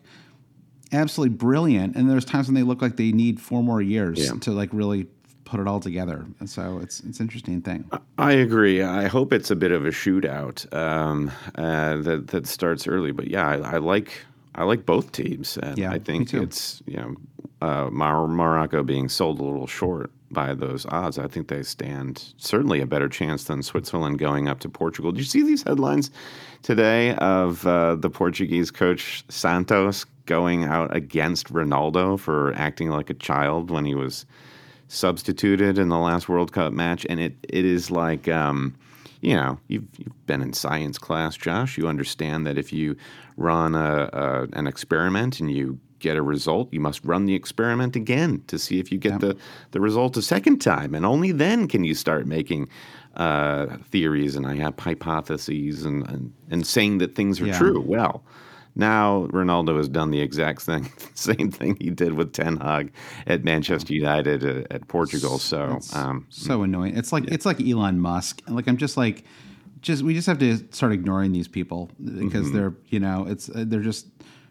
absolutely 0.90 1.36
brilliant, 1.36 1.96
and 1.96 2.08
there's 2.08 2.24
times 2.24 2.46
when 2.46 2.54
they 2.54 2.62
look 2.62 2.80
like 2.80 2.96
they 2.96 3.12
need 3.12 3.40
four 3.40 3.62
more 3.62 3.82
years 3.82 4.18
Yeah. 4.18 4.38
to 4.40 4.52
like 4.52 4.70
really 4.72 5.08
put 5.44 5.60
it 5.60 5.68
all 5.68 5.80
together. 5.80 6.26
And 6.40 6.48
so 6.48 6.78
it's 6.82 7.00
it's 7.00 7.20
an 7.20 7.26
interesting 7.26 7.60
thing. 7.62 7.88
I 8.18 8.32
agree. 8.32 8.82
I 8.82 9.06
hope 9.06 9.32
it's 9.32 9.50
a 9.50 9.56
bit 9.56 9.72
of 9.72 9.84
a 9.84 9.90
shootout 9.90 10.72
um, 10.74 11.30
uh, 11.56 11.96
that 11.98 12.28
that 12.28 12.46
starts 12.46 12.86
early. 12.86 13.12
But 13.12 13.28
yeah, 13.28 13.46
I, 13.48 13.74
I 13.74 13.76
like 13.78 14.24
I 14.54 14.64
like 14.64 14.86
both 14.86 15.12
teams, 15.12 15.56
and 15.58 15.78
Yeah, 15.78 15.92
I 15.92 15.98
think 15.98 16.32
it's 16.34 16.82
you 16.86 16.96
know 16.96 17.14
uh, 17.60 17.90
Mar- 17.90 18.28
Morocco 18.28 18.82
being 18.82 19.08
sold 19.08 19.40
a 19.40 19.44
little 19.44 19.66
short 19.66 20.10
by 20.30 20.54
those 20.54 20.84
odds. 20.86 21.18
I 21.18 21.28
think 21.28 21.48
they 21.48 21.62
stand 21.62 22.34
certainly 22.36 22.80
a 22.80 22.86
better 22.86 23.08
chance 23.08 23.44
than 23.44 23.62
Switzerland 23.62 24.18
going 24.18 24.48
up 24.48 24.60
to 24.60 24.68
Portugal. 24.68 25.12
Did 25.12 25.20
you 25.20 25.24
see 25.24 25.42
these 25.42 25.62
headlines 25.62 26.10
today 26.62 27.14
of 27.16 27.66
uh, 27.66 27.94
the 27.94 28.10
Portuguese 28.10 28.70
coach 28.70 29.24
Santos 29.28 30.04
going 30.26 30.64
out 30.64 30.94
against 30.94 31.52
Ronaldo 31.52 32.18
for 32.18 32.52
acting 32.54 32.90
like 32.90 33.10
a 33.10 33.14
child 33.14 33.70
when 33.70 33.84
he 33.84 33.94
was 33.94 34.26
substituted 34.94 35.78
in 35.78 35.88
the 35.88 35.98
last 35.98 36.28
World 36.28 36.52
Cup 36.52 36.72
match, 36.72 37.06
and 37.08 37.20
it 37.20 37.34
it 37.48 37.64
is 37.64 37.90
like. 37.90 38.28
Um, 38.28 38.74
you 39.20 39.34
know, 39.34 39.58
you've, 39.68 39.86
you've 39.96 40.26
been 40.26 40.42
in 40.42 40.52
science 40.52 40.98
class, 40.98 41.34
Josh. 41.34 41.78
You 41.78 41.88
understand 41.88 42.46
that 42.46 42.58
if 42.58 42.74
you 42.74 42.94
run 43.38 43.74
a, 43.74 44.10
a, 44.12 44.48
an 44.52 44.66
experiment 44.66 45.40
and 45.40 45.50
you 45.50 45.78
get 45.98 46.18
a 46.18 46.22
result, 46.22 46.70
you 46.74 46.80
must 46.80 47.02
run 47.06 47.24
the 47.24 47.34
experiment 47.34 47.96
again 47.96 48.42
to 48.48 48.58
see 48.58 48.78
if 48.80 48.92
you 48.92 48.98
get 48.98 49.20
the, 49.20 49.34
the 49.70 49.80
result 49.80 50.18
a 50.18 50.20
second 50.20 50.58
time. 50.58 50.94
And 50.94 51.06
only 51.06 51.32
then 51.32 51.68
can 51.68 51.84
you 51.84 51.94
start 51.94 52.26
making 52.26 52.68
uh, 53.16 53.78
theories 53.90 54.36
and 54.36 54.46
I 54.46 54.56
have 54.56 54.78
hypotheses 54.78 55.86
and, 55.86 56.06
and, 56.06 56.30
and 56.50 56.66
saying 56.66 56.98
that 56.98 57.14
things 57.14 57.40
are 57.40 57.46
Yeah. 57.46 57.56
true. 57.58 57.80
Well, 57.80 58.22
now 58.74 59.26
Ronaldo 59.28 59.76
has 59.76 59.88
done 59.88 60.10
the 60.10 60.20
exact 60.20 60.62
thing, 60.62 60.90
same 61.14 61.50
thing 61.50 61.76
he 61.80 61.90
did 61.90 62.14
with 62.14 62.32
Ten 62.32 62.56
Hag 62.58 62.92
at 63.26 63.44
Manchester 63.44 63.94
United 63.94 64.44
at, 64.44 64.72
at 64.72 64.88
Portugal. 64.88 65.38
So, 65.38 65.78
um, 65.92 66.26
so 66.30 66.62
annoying. 66.62 66.96
It's 66.96 67.12
like 67.12 67.24
it's 67.28 67.46
like 67.46 67.60
Elon 67.60 68.00
Musk. 68.00 68.42
Like 68.48 68.66
I'm 68.66 68.76
just 68.76 68.96
like, 68.96 69.24
just 69.80 70.02
we 70.02 70.14
just 70.14 70.26
have 70.26 70.38
to 70.38 70.58
start 70.72 70.92
ignoring 70.92 71.32
these 71.32 71.48
people 71.48 71.90
because 72.02 72.46
Mm-hmm. 72.46 72.56
they're 72.56 72.74
you 72.88 73.00
know 73.00 73.26
it's 73.28 73.48
uh, 73.48 73.64
they're 73.66 73.80
just. 73.80 74.06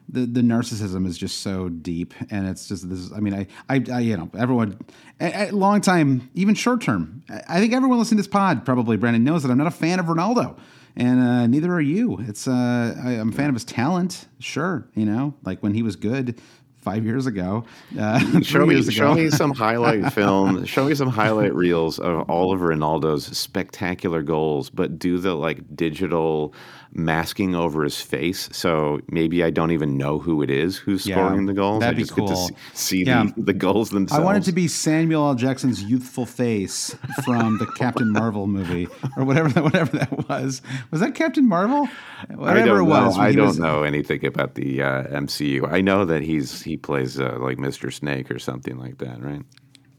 The, 0.09 0.25
the 0.25 0.41
narcissism 0.41 1.07
is 1.07 1.17
just 1.17 1.39
so 1.39 1.69
deep, 1.69 2.13
and 2.29 2.45
it's 2.45 2.67
just 2.67 2.89
this. 2.89 3.09
I 3.15 3.21
mean, 3.21 3.33
I, 3.33 3.47
I, 3.69 3.81
I 3.89 3.99
you 4.01 4.17
know, 4.17 4.29
everyone, 4.37 4.77
a, 5.21 5.47
a 5.47 5.51
long 5.51 5.79
time, 5.79 6.29
even 6.33 6.55
short 6.55 6.81
term. 6.81 7.23
I 7.29 7.41
I 7.47 7.59
think 7.61 7.71
everyone 7.71 7.99
listening 7.99 8.17
to 8.17 8.23
this 8.23 8.27
pod 8.27 8.65
probably, 8.65 8.97
Brandon, 8.97 9.23
knows 9.23 9.43
that 9.43 9.49
I'm 9.49 9.57
not 9.57 9.65
a 9.67 9.71
fan 9.71 10.01
of 10.01 10.07
Ronaldo, 10.07 10.57
and 10.95 11.19
uh, 11.19 11.47
neither 11.47 11.71
are 11.71 11.81
you. 11.81 12.19
It's 12.21 12.47
uh, 12.47 12.95
I, 13.03 13.11
I'm 13.11 13.29
a 13.29 13.31
fan 13.31 13.49
of 13.49 13.55
his 13.55 13.65
talent, 13.65 14.27
sure, 14.39 14.87
you 14.95 15.05
know, 15.05 15.33
like 15.43 15.61
when 15.61 15.73
he 15.73 15.83
was 15.83 15.95
good 15.95 16.39
five 16.83 17.05
years 17.05 17.25
ago, 17.25 17.63
uh, 17.97 18.19
Show 18.41 18.65
me, 18.65 18.75
years 18.75 18.93
show 18.93 19.15
me 19.15 19.29
some 19.29 19.53
highlight 19.53 20.11
film. 20.13 20.65
Show 20.65 20.85
me 20.85 20.95
some 20.95 21.07
highlight 21.07 21.55
reels 21.55 21.97
of 21.97 22.29
all 22.29 22.53
of 22.53 22.59
Ronaldo's 22.59 23.25
spectacular 23.37 24.21
goals, 24.21 24.69
but 24.69 24.99
do 24.99 25.17
the 25.17 25.33
like 25.33 25.75
digital 25.75 26.53
masking 26.95 27.55
over 27.55 27.83
his 27.83 27.99
face, 28.01 28.49
so 28.51 28.99
maybe 29.09 29.43
I 29.43 29.49
don't 29.49 29.71
even 29.71 29.97
know 29.97 30.19
who 30.19 30.41
it 30.41 30.49
is 30.51 30.77
who's 30.77 31.05
Yeah, 31.05 31.15
scoring 31.15 31.45
the 31.47 31.53
goals. 31.53 31.79
that'd 31.81 31.95
I 31.95 31.97
be 31.97 32.03
just 32.03 32.15
get 32.15 32.27
to 32.27 32.33
cool. 32.33 32.47
see, 32.47 32.55
see 32.73 33.03
Yeah. 33.05 33.25
the, 33.35 33.43
the 33.43 33.53
goals 33.53 33.91
I 33.91 33.95
themselves. 33.95 34.23
wanted 34.25 34.43
to 34.43 34.51
be 34.51 34.67
Samuel 34.67 35.27
L. 35.29 35.35
Jackson's 35.35 35.83
youthful 35.83 36.25
face 36.25 36.95
from 37.25 37.57
the 37.57 37.65
Captain 37.65 38.11
Marvel 38.11 38.47
movie, 38.47 38.87
or 39.17 39.25
whatever 39.25 39.49
that 39.49 39.63
whatever 39.63 39.97
that 39.97 40.29
was. 40.29 40.61
Was 40.91 41.01
that 41.01 41.15
Captain 41.15 41.47
Marvel? 41.47 41.87
Whatever 42.35 42.79
it 42.79 42.83
was. 42.85 43.17
I 43.17 43.31
don't 43.33 43.47
was- 43.47 43.59
know 43.59 43.83
anything 43.83 44.25
about 44.25 44.55
the 44.55 44.81
uh, 44.81 45.03
MCU. 45.07 45.67
I 45.71 45.81
know 45.81 46.05
that 46.05 46.21
he's 46.21 46.61
he 46.61 46.77
plays 46.77 47.19
uh, 47.19 47.37
like 47.39 47.57
Mr. 47.57 47.91
Snake 47.91 48.29
or 48.31 48.39
something 48.39 48.77
like 48.77 48.99
that, 48.99 49.21
right? 49.21 49.41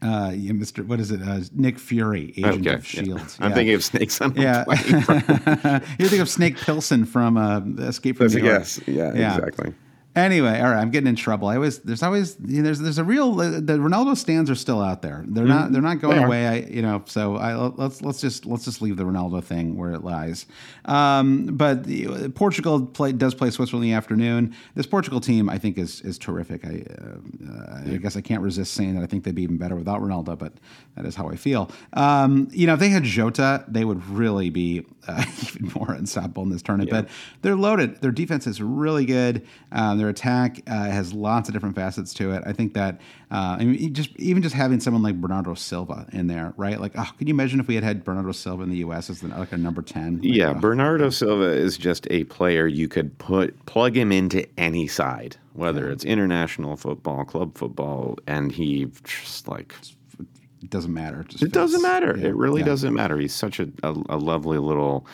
Uh, 0.05 0.29
yeah, 0.31 0.51
Mr. 0.51 0.85
What 0.85 0.99
is 0.99 1.09
it? 1.11 1.21
Uh, 1.21 1.39
Nick 1.53 1.79
Fury, 1.79 2.33
Agent 2.37 2.57
of 2.57 2.63
yeah. 2.65 2.79
Shield. 2.79 3.35
I'm 3.39 3.49
Yeah. 3.49 3.55
thinking 3.55 3.75
of 3.75 3.83
snakes 3.83 4.21
a 4.21 4.31
Yeah, 4.35 4.63
plane. 4.65 5.81
you 5.99 6.07
think 6.07 6.21
of 6.21 6.29
Snake 6.29 6.57
Plissken 6.57 7.07
from 7.07 7.37
uh, 7.37 7.61
Escape 7.87 8.17
from 8.17 8.25
That's 8.27 8.35
New 8.35 8.43
York. 8.45 8.59
guess. 8.59 8.79
Yeah, 8.87 9.11
exactly. 9.37 9.73
Anyway, 10.15 10.57
all 10.61 10.69
right, 10.69 10.79
I'm 10.79 10.91
getting 10.91 11.09
in 11.09 11.17
trouble. 11.17 11.49
I 11.49 11.55
always 11.55 11.79
there's 11.79 12.01
always 12.01 12.37
you 12.45 12.57
know, 12.57 12.63
there's 12.63 12.79
there's 12.79 12.97
a 12.97 13.03
real 13.03 13.33
the 13.33 13.73
Ronaldo 13.73 14.15
stands 14.15 14.49
are 14.49 14.55
still 14.55 14.81
out 14.81 15.01
there. 15.01 15.25
They're 15.27 15.45
not 15.45 15.73
they're 15.73 15.81
not 15.81 15.99
going 15.99 16.15
They 16.15 16.23
away. 16.23 16.47
I 16.47 16.55
you 16.59 16.81
know 16.81 17.03
so 17.05 17.35
I 17.35 17.53
let's 17.55 18.01
let's 18.01 18.21
just 18.21 18.45
let's 18.45 18.63
just 18.63 18.81
leave 18.81 18.95
the 18.95 19.03
Ronaldo 19.03 19.43
thing 19.43 19.75
where 19.75 19.91
it 19.91 20.05
lies. 20.05 20.45
Um, 20.85 21.47
but 21.47 21.83
the, 21.83 22.29
Portugal 22.29 22.85
play, 22.85 23.11
does 23.11 23.35
play 23.35 23.49
Switzerland 23.49 23.83
in 23.83 23.91
the 23.91 23.97
afternoon. 23.97 24.55
This 24.73 24.85
Portugal 24.85 25.19
team 25.19 25.49
I 25.49 25.57
think 25.57 25.77
is 25.77 25.99
is 26.01 26.17
terrific. 26.17 26.63
I 26.63 26.85
uh, 26.97 27.91
I 27.93 27.97
guess 27.97 28.15
I 28.15 28.21
can't 28.21 28.41
resist 28.41 28.73
saying 28.73 28.95
that 28.95 29.03
I 29.03 29.07
think 29.07 29.25
they'd 29.25 29.35
be 29.35 29.43
even 29.43 29.57
better 29.57 29.75
without 29.75 30.01
Ronaldo, 30.01 30.37
but 30.37 30.53
that 30.95 31.05
is 31.05 31.15
how 31.15 31.27
I 31.27 31.35
feel. 31.35 31.69
Um, 31.91 32.47
you 32.51 32.67
know, 32.67 32.75
if 32.75 32.79
they 32.79 32.89
had 32.89 33.03
Jota, 33.03 33.65
they 33.67 33.83
would 33.83 34.05
really 34.07 34.49
be 34.49 34.85
uh, 35.09 35.25
even 35.43 35.73
more 35.75 35.91
unstoppable 35.91 36.43
in 36.43 36.49
this 36.51 36.61
tournament. 36.61 36.89
But 36.89 37.09
they're 37.41 37.57
loaded. 37.57 37.99
Their 37.99 38.11
defense 38.11 38.47
is 38.47 38.61
really 38.61 39.05
good. 39.05 39.45
Um, 39.73 40.04
their 40.05 40.11
attack 40.11 40.61
uh, 40.67 40.85
has 40.85 41.13
lots 41.13 41.49
of 41.49 41.53
different 41.53 41.75
facets 41.75 42.13
to 42.13 42.31
it. 42.31 42.43
I 42.45 42.53
think 42.53 42.73
that 42.75 43.01
uh, 43.31 43.57
I 43.59 43.65
mean, 43.65 43.93
just 43.93 44.15
even 44.17 44.43
just 44.43 44.53
having 44.53 44.79
someone 44.79 45.01
like 45.01 45.19
Bernardo 45.19 45.55
Silva 45.55 46.07
in 46.13 46.27
there, 46.27 46.53
right? 46.57 46.79
Like, 46.79 46.91
oh, 46.95 47.09
can 47.17 47.27
you 47.27 47.33
imagine 47.33 47.59
if 47.59 47.67
we 47.67 47.75
had 47.75 47.83
had 47.83 48.03
Bernardo 48.03 48.31
Silva 48.31 48.63
in 48.63 48.69
the 48.69 48.77
U.S. 48.77 49.09
as 49.09 49.21
the, 49.21 49.29
like 49.29 49.51
a 49.51 49.57
number 49.57 49.81
ten? 49.81 50.17
Like, 50.17 50.23
Yeah, 50.23 50.51
oh, 50.51 50.59
Bernardo 50.59 51.09
Silva 51.09 51.45
is 51.49 51.77
just 51.77 52.07
a 52.11 52.23
player 52.25 52.67
you 52.67 52.87
could 52.87 53.17
put 53.17 53.65
plug 53.65 53.97
him 53.97 54.11
into 54.11 54.47
any 54.59 54.87
side, 54.87 55.37
whether 55.53 55.89
it's 55.89 56.05
international 56.05 56.77
football, 56.77 57.25
club 57.25 57.57
football, 57.57 58.19
and 58.27 58.51
he 58.51 58.87
just 59.03 59.47
like 59.47 59.73
it 60.19 60.69
doesn't 60.69 60.93
matter. 60.93 61.21
It, 61.21 61.41
it 61.41 61.51
doesn't 61.51 61.81
matter. 61.81 62.15
Yeah, 62.17 62.27
It 62.27 62.35
really 62.35 62.61
yeah. 62.61 62.67
doesn't 62.67 62.93
matter. 62.93 63.17
He's 63.17 63.33
such 63.33 63.59
a, 63.59 63.69
a, 63.83 63.95
a 64.09 64.17
lovely 64.17 64.59
little 64.59 65.07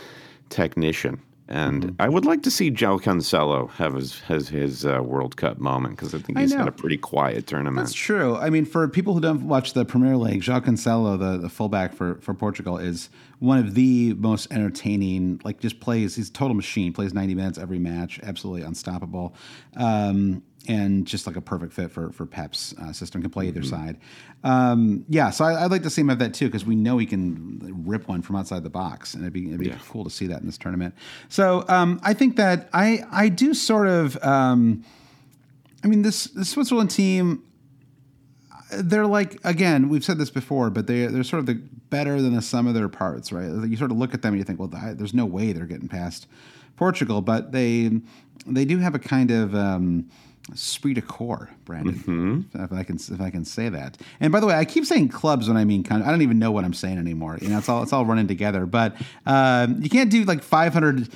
technician. 0.50 1.22
And 1.52 1.84
Mm-hmm. 1.84 2.02
I 2.02 2.08
would 2.08 2.26
like 2.26 2.44
to 2.44 2.52
see 2.52 2.72
João 2.72 3.00
Cancelo 3.02 3.70
have 3.72 3.94
his 3.94 4.20
his, 4.22 4.48
his 4.50 4.86
uh, 4.86 5.02
World 5.04 5.36
Cup 5.36 5.60
moment 5.60 5.98
because 5.98 6.16
I 6.16 6.20
think 6.20 6.40
he's 6.40 6.52
know. 6.54 6.60
had 6.60 6.68
a 6.68 6.72
pretty 6.72 6.98
quiet 6.98 7.46
tournament. 7.46 7.86
That's 7.86 7.94
true. 7.94 8.38
I 8.38 8.50
mean, 8.50 8.64
for 8.66 8.88
people 8.88 9.14
who 9.14 9.20
don't 9.20 9.48
watch 9.48 9.74
the 9.74 9.84
Premier 9.84 10.16
League, 10.16 10.42
João 10.42 10.62
Cancelo, 10.62 11.20
the, 11.20 11.38
the 11.38 11.50
fullback 11.50 11.94
for, 11.94 12.16
for 12.22 12.34
Portugal, 12.34 12.78
is 12.78 13.10
one 13.40 13.58
of 13.58 13.74
the 13.76 14.14
most 14.14 14.48
entertaining. 14.52 15.42
Like, 15.44 15.60
just 15.60 15.82
plays. 15.82 16.16
He's 16.16 16.30
a 16.30 16.34
total 16.34 16.56
machine. 16.56 16.94
Plays 16.94 17.14
ninety 17.14 17.36
minutes 17.36 17.58
every 17.58 17.80
match. 17.80 18.20
Absolutely 18.24 18.62
unstoppable. 18.62 19.36
Um, 19.76 20.44
and 20.68 21.08
just 21.08 21.26
like 21.28 21.36
a 21.36 21.42
perfect 21.42 21.74
fit 21.74 21.92
for 21.92 22.12
for 22.12 22.26
Pep's 22.26 22.74
uh, 22.80 22.94
system. 22.94 23.22
Can 23.22 23.32
play 23.32 23.48
either 23.48 23.64
side. 23.64 23.98
Um, 24.44 25.06
yeah, 25.10 25.30
so 25.30 25.46
I, 25.46 25.66
I'd 25.66 25.72
like 25.72 25.84
to 25.84 25.90
see 25.90 26.02
him 26.02 26.10
have 26.10 26.20
that 26.20 26.34
too 26.34 26.48
because 26.48 26.66
we 26.66 26.76
know 26.76 26.98
he 26.98 27.06
can 27.06 27.84
rip 27.86 28.08
one 28.08 28.22
from 28.22 28.36
outside 28.36 28.64
the 28.64 28.70
box, 28.70 29.14
and 29.14 29.24
it'd 29.24 29.34
be 29.34 29.48
it'd 29.48 29.60
be 29.60 29.74
cool 29.88 30.04
to 30.04 30.10
see 30.10 30.28
that 30.28 30.40
in 30.40 30.46
this 30.46 30.58
tournament. 30.58 30.96
So 31.30 31.66
um, 31.68 32.00
I 32.04 32.14
think 32.14 32.36
that 32.38 32.70
I 32.74 33.04
I 33.12 33.30
do 33.30 33.54
sort 33.54 33.88
of. 33.88 34.22
Um, 34.24 34.84
I 35.84 35.88
mean, 35.88 36.04
this 36.04 36.26
the 36.26 36.46
Switzerland 36.46 36.92
team 36.92 37.44
they're 38.72 39.08
like 39.08 39.38
again 39.44 39.90
we've 39.90 40.04
said 40.04 40.18
this 40.18 40.30
before 40.30 40.70
but 40.70 40.88
they 40.88 41.06
they're 41.08 41.24
sort 41.24 41.42
of 41.42 41.46
the 41.46 41.56
better 41.90 42.22
than 42.22 42.34
the 42.34 42.42
sum 42.42 42.68
of 42.68 42.74
their 42.74 42.88
parts 42.88 43.32
right 43.32 43.50
you 43.68 43.76
sort 43.76 43.92
of 43.92 43.98
look 43.98 44.14
at 44.14 44.22
them 44.22 44.34
and 44.34 44.40
you 44.40 44.46
think 44.46 44.60
well 44.60 44.70
th- 44.70 44.98
there's 44.98 45.14
no 45.14 45.26
way 45.26 45.52
they're 45.52 45.66
getting 45.66 45.90
past 45.90 46.28
portugal 46.78 47.22
but 47.22 47.52
they 47.52 47.92
they 48.48 48.64
do 48.64 48.78
have 48.78 48.96
a 48.96 49.00
kind 49.00 49.30
of 49.30 49.54
um 49.54 50.10
esprit 50.52 50.96
de 50.96 51.02
corps 51.02 51.50
brandon 51.66 52.46
if 52.56 52.74
i 52.74 52.84
can 52.84 52.96
if 52.96 53.22
i 53.22 53.30
can 53.30 53.46
say 53.46 53.70
that. 53.70 53.98
And 54.20 54.32
by 54.32 54.40
the 54.40 54.48
way 54.48 54.56
i 54.56 54.66
keep 54.66 54.86
saying 54.86 55.10
clubs 55.10 55.48
when 55.48 55.56
i 55.56 55.64
mean 55.64 55.84
kind 55.84 56.02
of, 56.02 56.08
i 56.08 56.12
don't 56.12 56.24
even 56.24 56.40
know 56.40 56.52
what 56.52 56.66
i'm 56.66 56.74
saying 56.74 56.98
anymore. 56.98 57.38
You 57.42 57.50
know 57.50 57.60
it's 57.60 57.70
all 57.70 57.84
it's 57.84 57.94
all 57.94 58.06
running 58.06 58.28
together. 58.28 58.66
But 58.66 58.96
um, 59.26 59.82
you 59.82 59.90
can't 59.90 60.10
do 60.10 60.24
like 60.24 60.44
500 60.44 61.10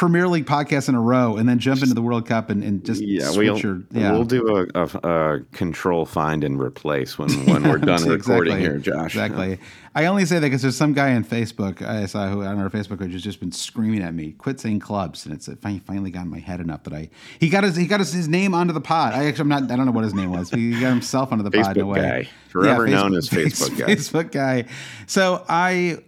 Premier 0.00 0.26
League 0.28 0.46
podcasts 0.46 0.88
in 0.88 0.94
a 0.94 1.00
row 1.00 1.36
and 1.36 1.46
then 1.46 1.58
jump 1.58 1.82
into 1.82 1.92
the 1.92 2.00
World 2.00 2.26
Cup 2.26 2.48
and, 2.48 2.64
and 2.64 2.82
just 2.82 3.02
Yeah, 3.02 3.26
switch 3.26 3.36
we'll, 3.50 3.58
your 3.58 3.82
yeah. 3.90 4.12
we'll 4.12 4.24
do 4.24 4.66
a, 4.74 4.82
a, 4.82 5.34
a 5.34 5.40
control 5.52 6.06
find 6.06 6.42
and 6.42 6.58
replace 6.58 7.18
when, 7.18 7.28
when 7.44 7.64
we're 7.64 7.76
done 7.76 8.08
recording 8.08 8.54
Exactly. 8.54 8.60
here, 8.60 8.78
Josh. 8.78 9.14
Exactly. 9.14 9.58
I 9.94 10.06
only 10.06 10.24
say 10.24 10.36
that 10.36 10.46
because 10.46 10.62
there's 10.62 10.74
some 10.76 10.94
guy 10.94 11.14
on 11.14 11.22
Facebook 11.22 11.82
I 11.82 12.06
saw 12.06 12.28
who 12.28 12.42
on 12.44 12.58
our 12.58 12.70
Facebook 12.70 12.98
page 13.00 13.12
has 13.12 13.22
just 13.22 13.40
been 13.40 13.52
screaming 13.52 14.02
at 14.02 14.14
me, 14.14 14.32
"Quit 14.38 14.58
saying 14.58 14.78
clubs," 14.80 15.26
and 15.26 15.34
it's 15.34 15.48
it 15.48 15.58
finally 15.60 16.10
got 16.10 16.22
in 16.22 16.30
my 16.30 16.38
head 16.38 16.60
enough 16.60 16.84
that 16.84 16.94
I 16.94 17.10
he 17.38 17.50
got 17.50 17.64
his 17.64 17.76
he 17.76 17.86
got 17.86 18.00
his, 18.00 18.10
his 18.10 18.26
name 18.28 18.54
onto 18.54 18.72
the 18.72 18.80
pod. 18.80 19.12
I 19.12 19.26
actually 19.26 19.42
I'm 19.42 19.48
not 19.48 19.70
I 19.70 19.76
don't 19.76 19.84
know 19.84 19.92
what 19.92 20.04
his 20.04 20.14
name 20.14 20.30
was. 20.30 20.48
He 20.48 20.70
got 20.80 20.88
himself 20.88 21.30
onto 21.30 21.44
the 21.44 21.50
pod 21.50 21.76
in 21.76 21.82
a 21.82 21.84
Facebook 21.84 21.92
way. 21.92 22.00
guy. 22.00 22.28
Forever 22.48 22.86
known 22.86 23.14
as 23.16 23.28
Facebook 23.28 23.76
guy. 23.78 23.86
Facebook 23.86 24.30
guy. 24.32 24.64
So 25.06 25.44
I 25.46 25.98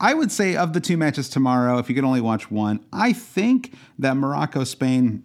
I 0.00 0.14
would 0.14 0.30
say 0.30 0.56
of 0.56 0.72
the 0.72 0.80
two 0.80 0.96
matches 0.96 1.28
tomorrow, 1.28 1.78
if 1.78 1.88
you 1.88 1.94
could 1.94 2.04
only 2.04 2.20
watch 2.20 2.50
one, 2.50 2.84
I 2.92 3.12
think 3.12 3.74
that 3.98 4.16
Morocco 4.16 4.64
Spain 4.64 5.24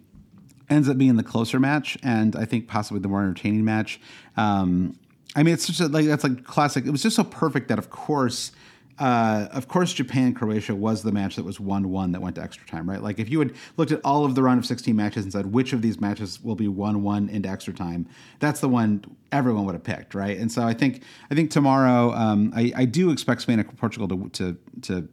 ends 0.68 0.88
up 0.88 0.98
being 0.98 1.16
the 1.16 1.22
closer 1.22 1.60
match, 1.60 1.96
and 2.02 2.34
I 2.34 2.44
think 2.44 2.66
possibly 2.66 3.00
the 3.00 3.08
more 3.08 3.22
entertaining 3.22 3.64
match. 3.64 4.00
Um, 4.36 4.98
I 5.36 5.42
mean, 5.42 5.54
it's 5.54 5.66
just 5.66 5.80
a, 5.80 5.88
like 5.88 6.06
that's 6.06 6.24
like 6.24 6.44
classic. 6.44 6.86
It 6.86 6.90
was 6.90 7.02
just 7.02 7.16
so 7.16 7.24
perfect 7.24 7.68
that, 7.68 7.78
of 7.78 7.90
course, 7.90 8.52
uh, 8.98 9.48
of 9.50 9.66
course, 9.68 9.92
Japan 9.92 10.34
Croatia 10.34 10.74
was 10.74 11.02
the 11.02 11.12
match 11.12 11.36
that 11.36 11.44
was 11.44 11.58
one 11.58 11.90
one 11.90 12.12
that 12.12 12.20
went 12.20 12.36
to 12.36 12.42
extra 12.42 12.66
time, 12.66 12.88
right? 12.88 13.02
Like 13.02 13.18
if 13.18 13.28
you 13.28 13.40
had 13.40 13.54
looked 13.76 13.92
at 13.92 14.00
all 14.04 14.24
of 14.24 14.34
the 14.34 14.42
round 14.42 14.58
of 14.58 14.66
sixteen 14.66 14.96
matches 14.96 15.24
and 15.24 15.32
said 15.32 15.46
which 15.46 15.72
of 15.72 15.82
these 15.82 16.00
matches 16.00 16.42
will 16.42 16.54
be 16.54 16.68
one 16.68 17.02
one 17.02 17.28
into 17.28 17.48
extra 17.48 17.74
time, 17.74 18.06
that's 18.38 18.60
the 18.60 18.68
one 18.68 19.04
everyone 19.32 19.64
would 19.64 19.74
have 19.74 19.84
picked, 19.84 20.14
right? 20.14 20.38
And 20.38 20.50
so 20.50 20.62
I 20.62 20.74
think 20.74 21.02
I 21.30 21.34
think 21.34 21.50
tomorrow, 21.50 22.12
um, 22.12 22.52
I, 22.54 22.72
I 22.76 22.84
do 22.84 23.10
expect 23.10 23.42
Spain 23.42 23.58
and 23.58 23.76
Portugal 23.76 24.08
to 24.08 24.28
to 24.30 24.56
to 24.82 25.08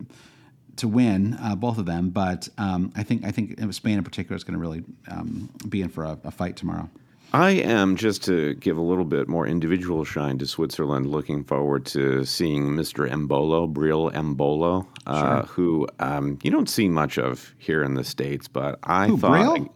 to 0.77 0.87
win 0.87 1.37
uh, 1.41 1.55
both 1.55 1.77
of 1.77 1.85
them, 1.85 2.09
but 2.09 2.49
um, 2.57 2.91
I 2.95 3.03
think 3.03 3.25
I 3.25 3.31
think 3.31 3.59
Spain 3.73 3.97
in 3.97 4.03
particular 4.03 4.35
is 4.35 4.43
going 4.43 4.53
to 4.53 4.59
really 4.59 4.83
um, 5.09 5.49
be 5.67 5.81
in 5.81 5.89
for 5.89 6.03
a, 6.03 6.19
a 6.23 6.31
fight 6.31 6.55
tomorrow. 6.55 6.89
I 7.33 7.51
am, 7.51 7.95
just 7.95 8.23
to 8.25 8.55
give 8.55 8.77
a 8.77 8.81
little 8.81 9.05
bit 9.05 9.29
more 9.29 9.47
individual 9.47 10.03
shine 10.03 10.37
to 10.39 10.45
Switzerland, 10.47 11.07
looking 11.09 11.43
forward 11.45 11.85
to 11.87 12.25
seeing 12.25 12.71
Mr. 12.71 13.09
Embolo, 13.09 13.71
Breel 13.71 14.11
Embolo, 14.13 14.85
uh, 15.07 15.43
who 15.43 15.87
um, 15.99 16.37
you 16.43 16.51
don't 16.51 16.69
see 16.69 16.89
much 16.89 17.17
of 17.17 17.53
here 17.57 17.83
in 17.83 17.93
the 17.93 18.03
States, 18.03 18.47
but 18.49 18.79
I 18.83 19.07
thought. 19.15 19.19
Brill? 19.31 19.73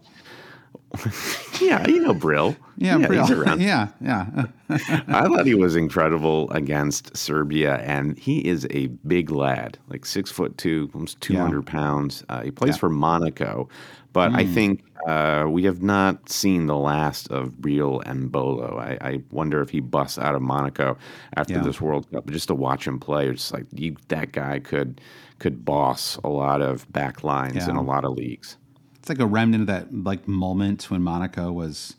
yeah, 1.62 1.86
you 1.88 2.00
know 2.02 2.14
Brill. 2.14 2.56
Yeah, 2.78 2.98
he's 2.98 3.08
Brill. 3.08 3.42
around. 3.44 3.62
yeah, 3.62 3.88
yeah. 4.02 4.46
I 4.70 5.28
thought 5.28 5.46
he 5.46 5.56
was 5.56 5.76
incredible 5.76 6.50
against 6.52 7.16
Serbia, 7.16 7.78
and 7.78 8.18
he 8.18 8.40
is 8.46 8.68
a 8.72 8.88
big 9.08 9.30
lad, 9.30 9.78
like 9.88 10.06
six 10.06 10.30
foot 10.32 10.58
two, 10.58 10.90
almost 10.94 11.20
two 11.22 11.38
hundred 11.38 11.66
pounds. 11.66 12.24
Uh, 12.30 12.42
he 12.44 12.52
plays 12.52 12.76
Yeah. 12.76 12.80
for 12.80 12.90
Monaco, 12.90 13.68
but 14.16 14.34
I 14.34 14.46
think 14.46 14.84
uh, 15.06 15.46
we 15.48 15.66
have 15.66 15.84
not 15.84 16.30
seen 16.30 16.68
the 16.68 16.78
last 16.78 17.30
of 17.30 17.50
Breel 17.58 18.02
Embolo. 18.06 18.80
I, 18.80 18.98
I 19.02 19.24
wonder 19.30 19.62
if 19.62 19.70
he 19.70 19.82
busts 19.82 20.18
out 20.18 20.36
of 20.36 20.42
Monaco 20.42 20.98
after 21.36 21.56
Yeah. 21.56 21.64
this 21.64 21.82
World 21.82 22.10
Cup. 22.10 22.26
Just 22.32 22.48
to 22.48 22.56
watch 22.56 22.88
him 22.88 22.98
play, 23.00 23.28
it's 23.28 23.52
like 23.52 23.66
you, 23.74 23.98
that 24.08 24.32
guy 24.32 24.60
could 24.60 25.02
could 25.40 25.66
boss 25.66 26.16
a 26.24 26.30
lot 26.30 26.62
of 26.62 26.90
back 26.94 27.24
lines 27.26 27.68
in 27.68 27.76
a 27.76 27.82
lot 27.84 28.06
of 28.06 28.14
leagues. 28.14 28.56
It's 28.96 29.10
like 29.10 29.20
a 29.20 29.26
remnant 29.26 29.64
of 29.64 29.68
that 29.68 29.94
like 29.94 30.28
moment 30.30 30.90
when 30.90 31.04
Monaco 31.04 31.52
was 31.52 31.98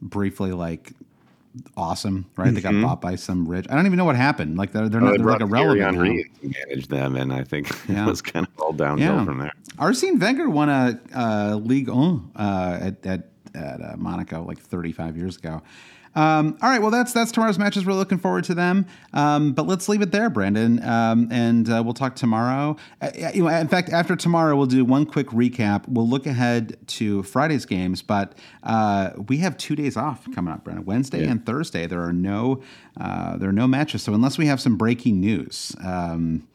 briefly 0.00 0.52
like 0.52 0.92
awesome, 1.76 2.26
right? 2.36 2.52
They 2.54 2.60
got 2.60 2.80
bought 2.80 3.00
by 3.00 3.16
some 3.16 3.46
rich. 3.48 3.66
I 3.70 3.74
don't 3.74 3.86
even 3.86 3.96
know 3.96 4.04
what 4.04 4.16
happened. 4.16 4.56
Like 4.56 4.72
they're 4.72 4.88
they're, 4.88 5.00
Well, 5.00 5.10
not, 5.12 5.18
they 5.18 5.24
they're 5.24 5.32
like 5.32 5.40
irrelevant. 5.40 5.80
Henry 5.96 6.30
to 6.42 6.48
manage 6.68 6.88
them, 6.88 7.16
and 7.16 7.32
I 7.32 7.44
think 7.44 7.68
Yeah. 7.88 8.06
it 8.06 8.10
was 8.10 8.22
kind 8.22 8.46
of 8.46 8.62
all 8.62 8.72
downhill 8.72 9.14
Yeah. 9.16 9.24
from 9.24 9.38
there. 9.38 9.52
Arsene 9.78 10.18
Wenger 10.18 10.48
won 10.48 10.68
a 10.68 11.00
uh, 11.14 11.54
League 11.56 11.88
uh, 11.88 12.78
at 12.80 13.04
at, 13.06 13.28
at 13.54 13.80
uh, 13.82 13.96
Monaco 13.96 14.44
like 14.44 14.58
35 14.58 15.16
years 15.16 15.36
ago. 15.36 15.62
Um, 16.14 16.58
all 16.60 16.68
right, 16.68 16.82
well 16.82 16.90
that's 16.90 17.12
that's 17.12 17.30
tomorrow's 17.30 17.58
matches. 17.58 17.86
We're 17.86 17.92
looking 17.94 18.18
forward 18.18 18.44
to 18.44 18.54
them. 18.54 18.86
Um, 19.12 19.52
but 19.52 19.66
let's 19.66 19.88
leave 19.88 20.02
it 20.02 20.10
there, 20.10 20.28
Brandon, 20.28 20.82
um, 20.82 21.28
and 21.30 21.68
uh, 21.70 21.82
we'll 21.84 21.94
talk 21.94 22.16
tomorrow. 22.16 22.76
Uh, 23.00 23.10
you 23.32 23.44
know, 23.44 23.48
in 23.48 23.68
fact, 23.68 23.90
after 23.90 24.16
tomorrow, 24.16 24.56
we'll 24.56 24.66
do 24.66 24.84
one 24.84 25.06
quick 25.06 25.28
recap. 25.28 25.86
We'll 25.88 26.08
look 26.08 26.26
ahead 26.26 26.76
to 26.88 27.22
Friday's 27.22 27.64
games, 27.64 28.02
but 28.02 28.34
uh, 28.64 29.10
we 29.28 29.38
have 29.38 29.56
two 29.56 29.76
days 29.76 29.96
off 29.96 30.26
coming 30.34 30.52
up, 30.52 30.64
Brandon. 30.64 30.84
Wednesday 30.84 31.24
and 31.24 31.44
Thursday. 31.46 31.86
There 31.86 32.02
are 32.02 32.12
no 32.12 32.62
uh, 33.00 33.36
there 33.36 33.48
are 33.48 33.52
no 33.52 33.68
matches. 33.68 34.02
So 34.02 34.12
unless 34.14 34.38
we 34.38 34.46
have 34.46 34.60
some 34.60 34.76
breaking 34.76 35.20
news. 35.20 35.76
Um, 35.84 36.46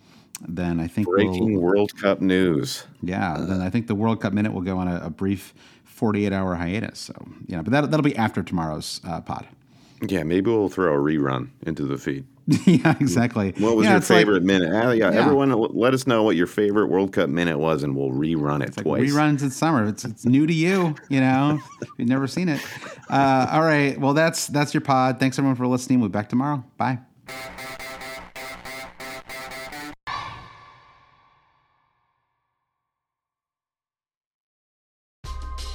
then 0.47 0.81
I 0.81 0.87
think 0.87 1.07
we'll, 1.07 1.15
Breaking 1.15 1.61
World 1.61 1.95
Cup 1.97 2.19
news. 2.19 2.83
yeah, 3.01 3.37
then 3.39 3.61
I 3.61 3.69
think 3.69 3.87
the 3.87 3.95
World 3.95 4.21
Cup 4.21 4.33
minute 4.33 4.53
will 4.53 4.61
go 4.61 4.77
on 4.77 4.87
a, 4.89 5.05
a 5.05 5.09
brief 5.09 5.53
48 5.95 6.31
hour 6.33 6.55
hiatus. 6.55 6.99
So, 6.99 7.13
you 7.47 7.55
know, 7.57 7.63
but 7.63 7.71
that, 7.71 7.89
that'll 7.91 8.03
be 8.03 8.15
after 8.17 8.43
tomorrow's 8.43 9.01
uh, 9.07 9.21
pod. 9.21 9.47
Yeah, 10.07 10.23
maybe 10.23 10.51
we'll 10.51 10.69
throw 10.69 10.93
a 10.93 10.97
rerun 10.97 11.49
into 11.65 11.85
the 11.85 11.97
feed. 11.97 12.25
yeah, 12.65 12.95
exactly. 12.99 13.53
What 13.57 13.75
was 13.75 13.85
Yeah, 13.85 13.91
your 13.91 13.97
it's 13.99 14.09
like- 14.09 14.19
favorite 14.19 14.43
minute? 14.43 14.69
Ah, 14.71 14.91
yeah, 14.91 15.11
Yeah. 15.11 15.21
everyone, 15.21 15.51
let 15.73 15.93
us 15.95 16.05
know 16.05 16.21
what 16.21 16.35
your 16.35 16.45
favorite 16.47 16.87
World 16.87 17.11
Cup 17.13 17.29
minute 17.29 17.57
was, 17.57 17.81
and 17.81 17.95
we'll 17.95 18.11
rerun 18.11 18.61
it 18.61 18.67
It's 18.67 18.77
like 18.77 18.85
twice. 18.85 19.09
reruns 19.11 19.41
in 19.41 19.49
summer. 19.49 19.87
It's 19.87 20.05
it's 20.05 20.25
new 20.25 20.45
to 20.45 20.53
you, 20.53 20.93
you 21.09 21.21
know. 21.21 21.59
You've 21.97 22.07
never 22.09 22.27
seen 22.27 22.49
it. 22.49 22.61
Uh, 23.09 23.47
all 23.51 23.61
right. 23.61 23.99
Well, 23.99 24.13
that's 24.13 24.45
that's 24.47 24.73
your 24.75 24.81
pod. 24.81 25.19
Thanks 25.19 25.39
everyone 25.39 25.55
for 25.55 25.65
listening. 25.65 26.01
We'll 26.01 26.09
be 26.09 26.13
back 26.13 26.29
tomorrow. 26.29 26.63
Bye. 26.77 26.99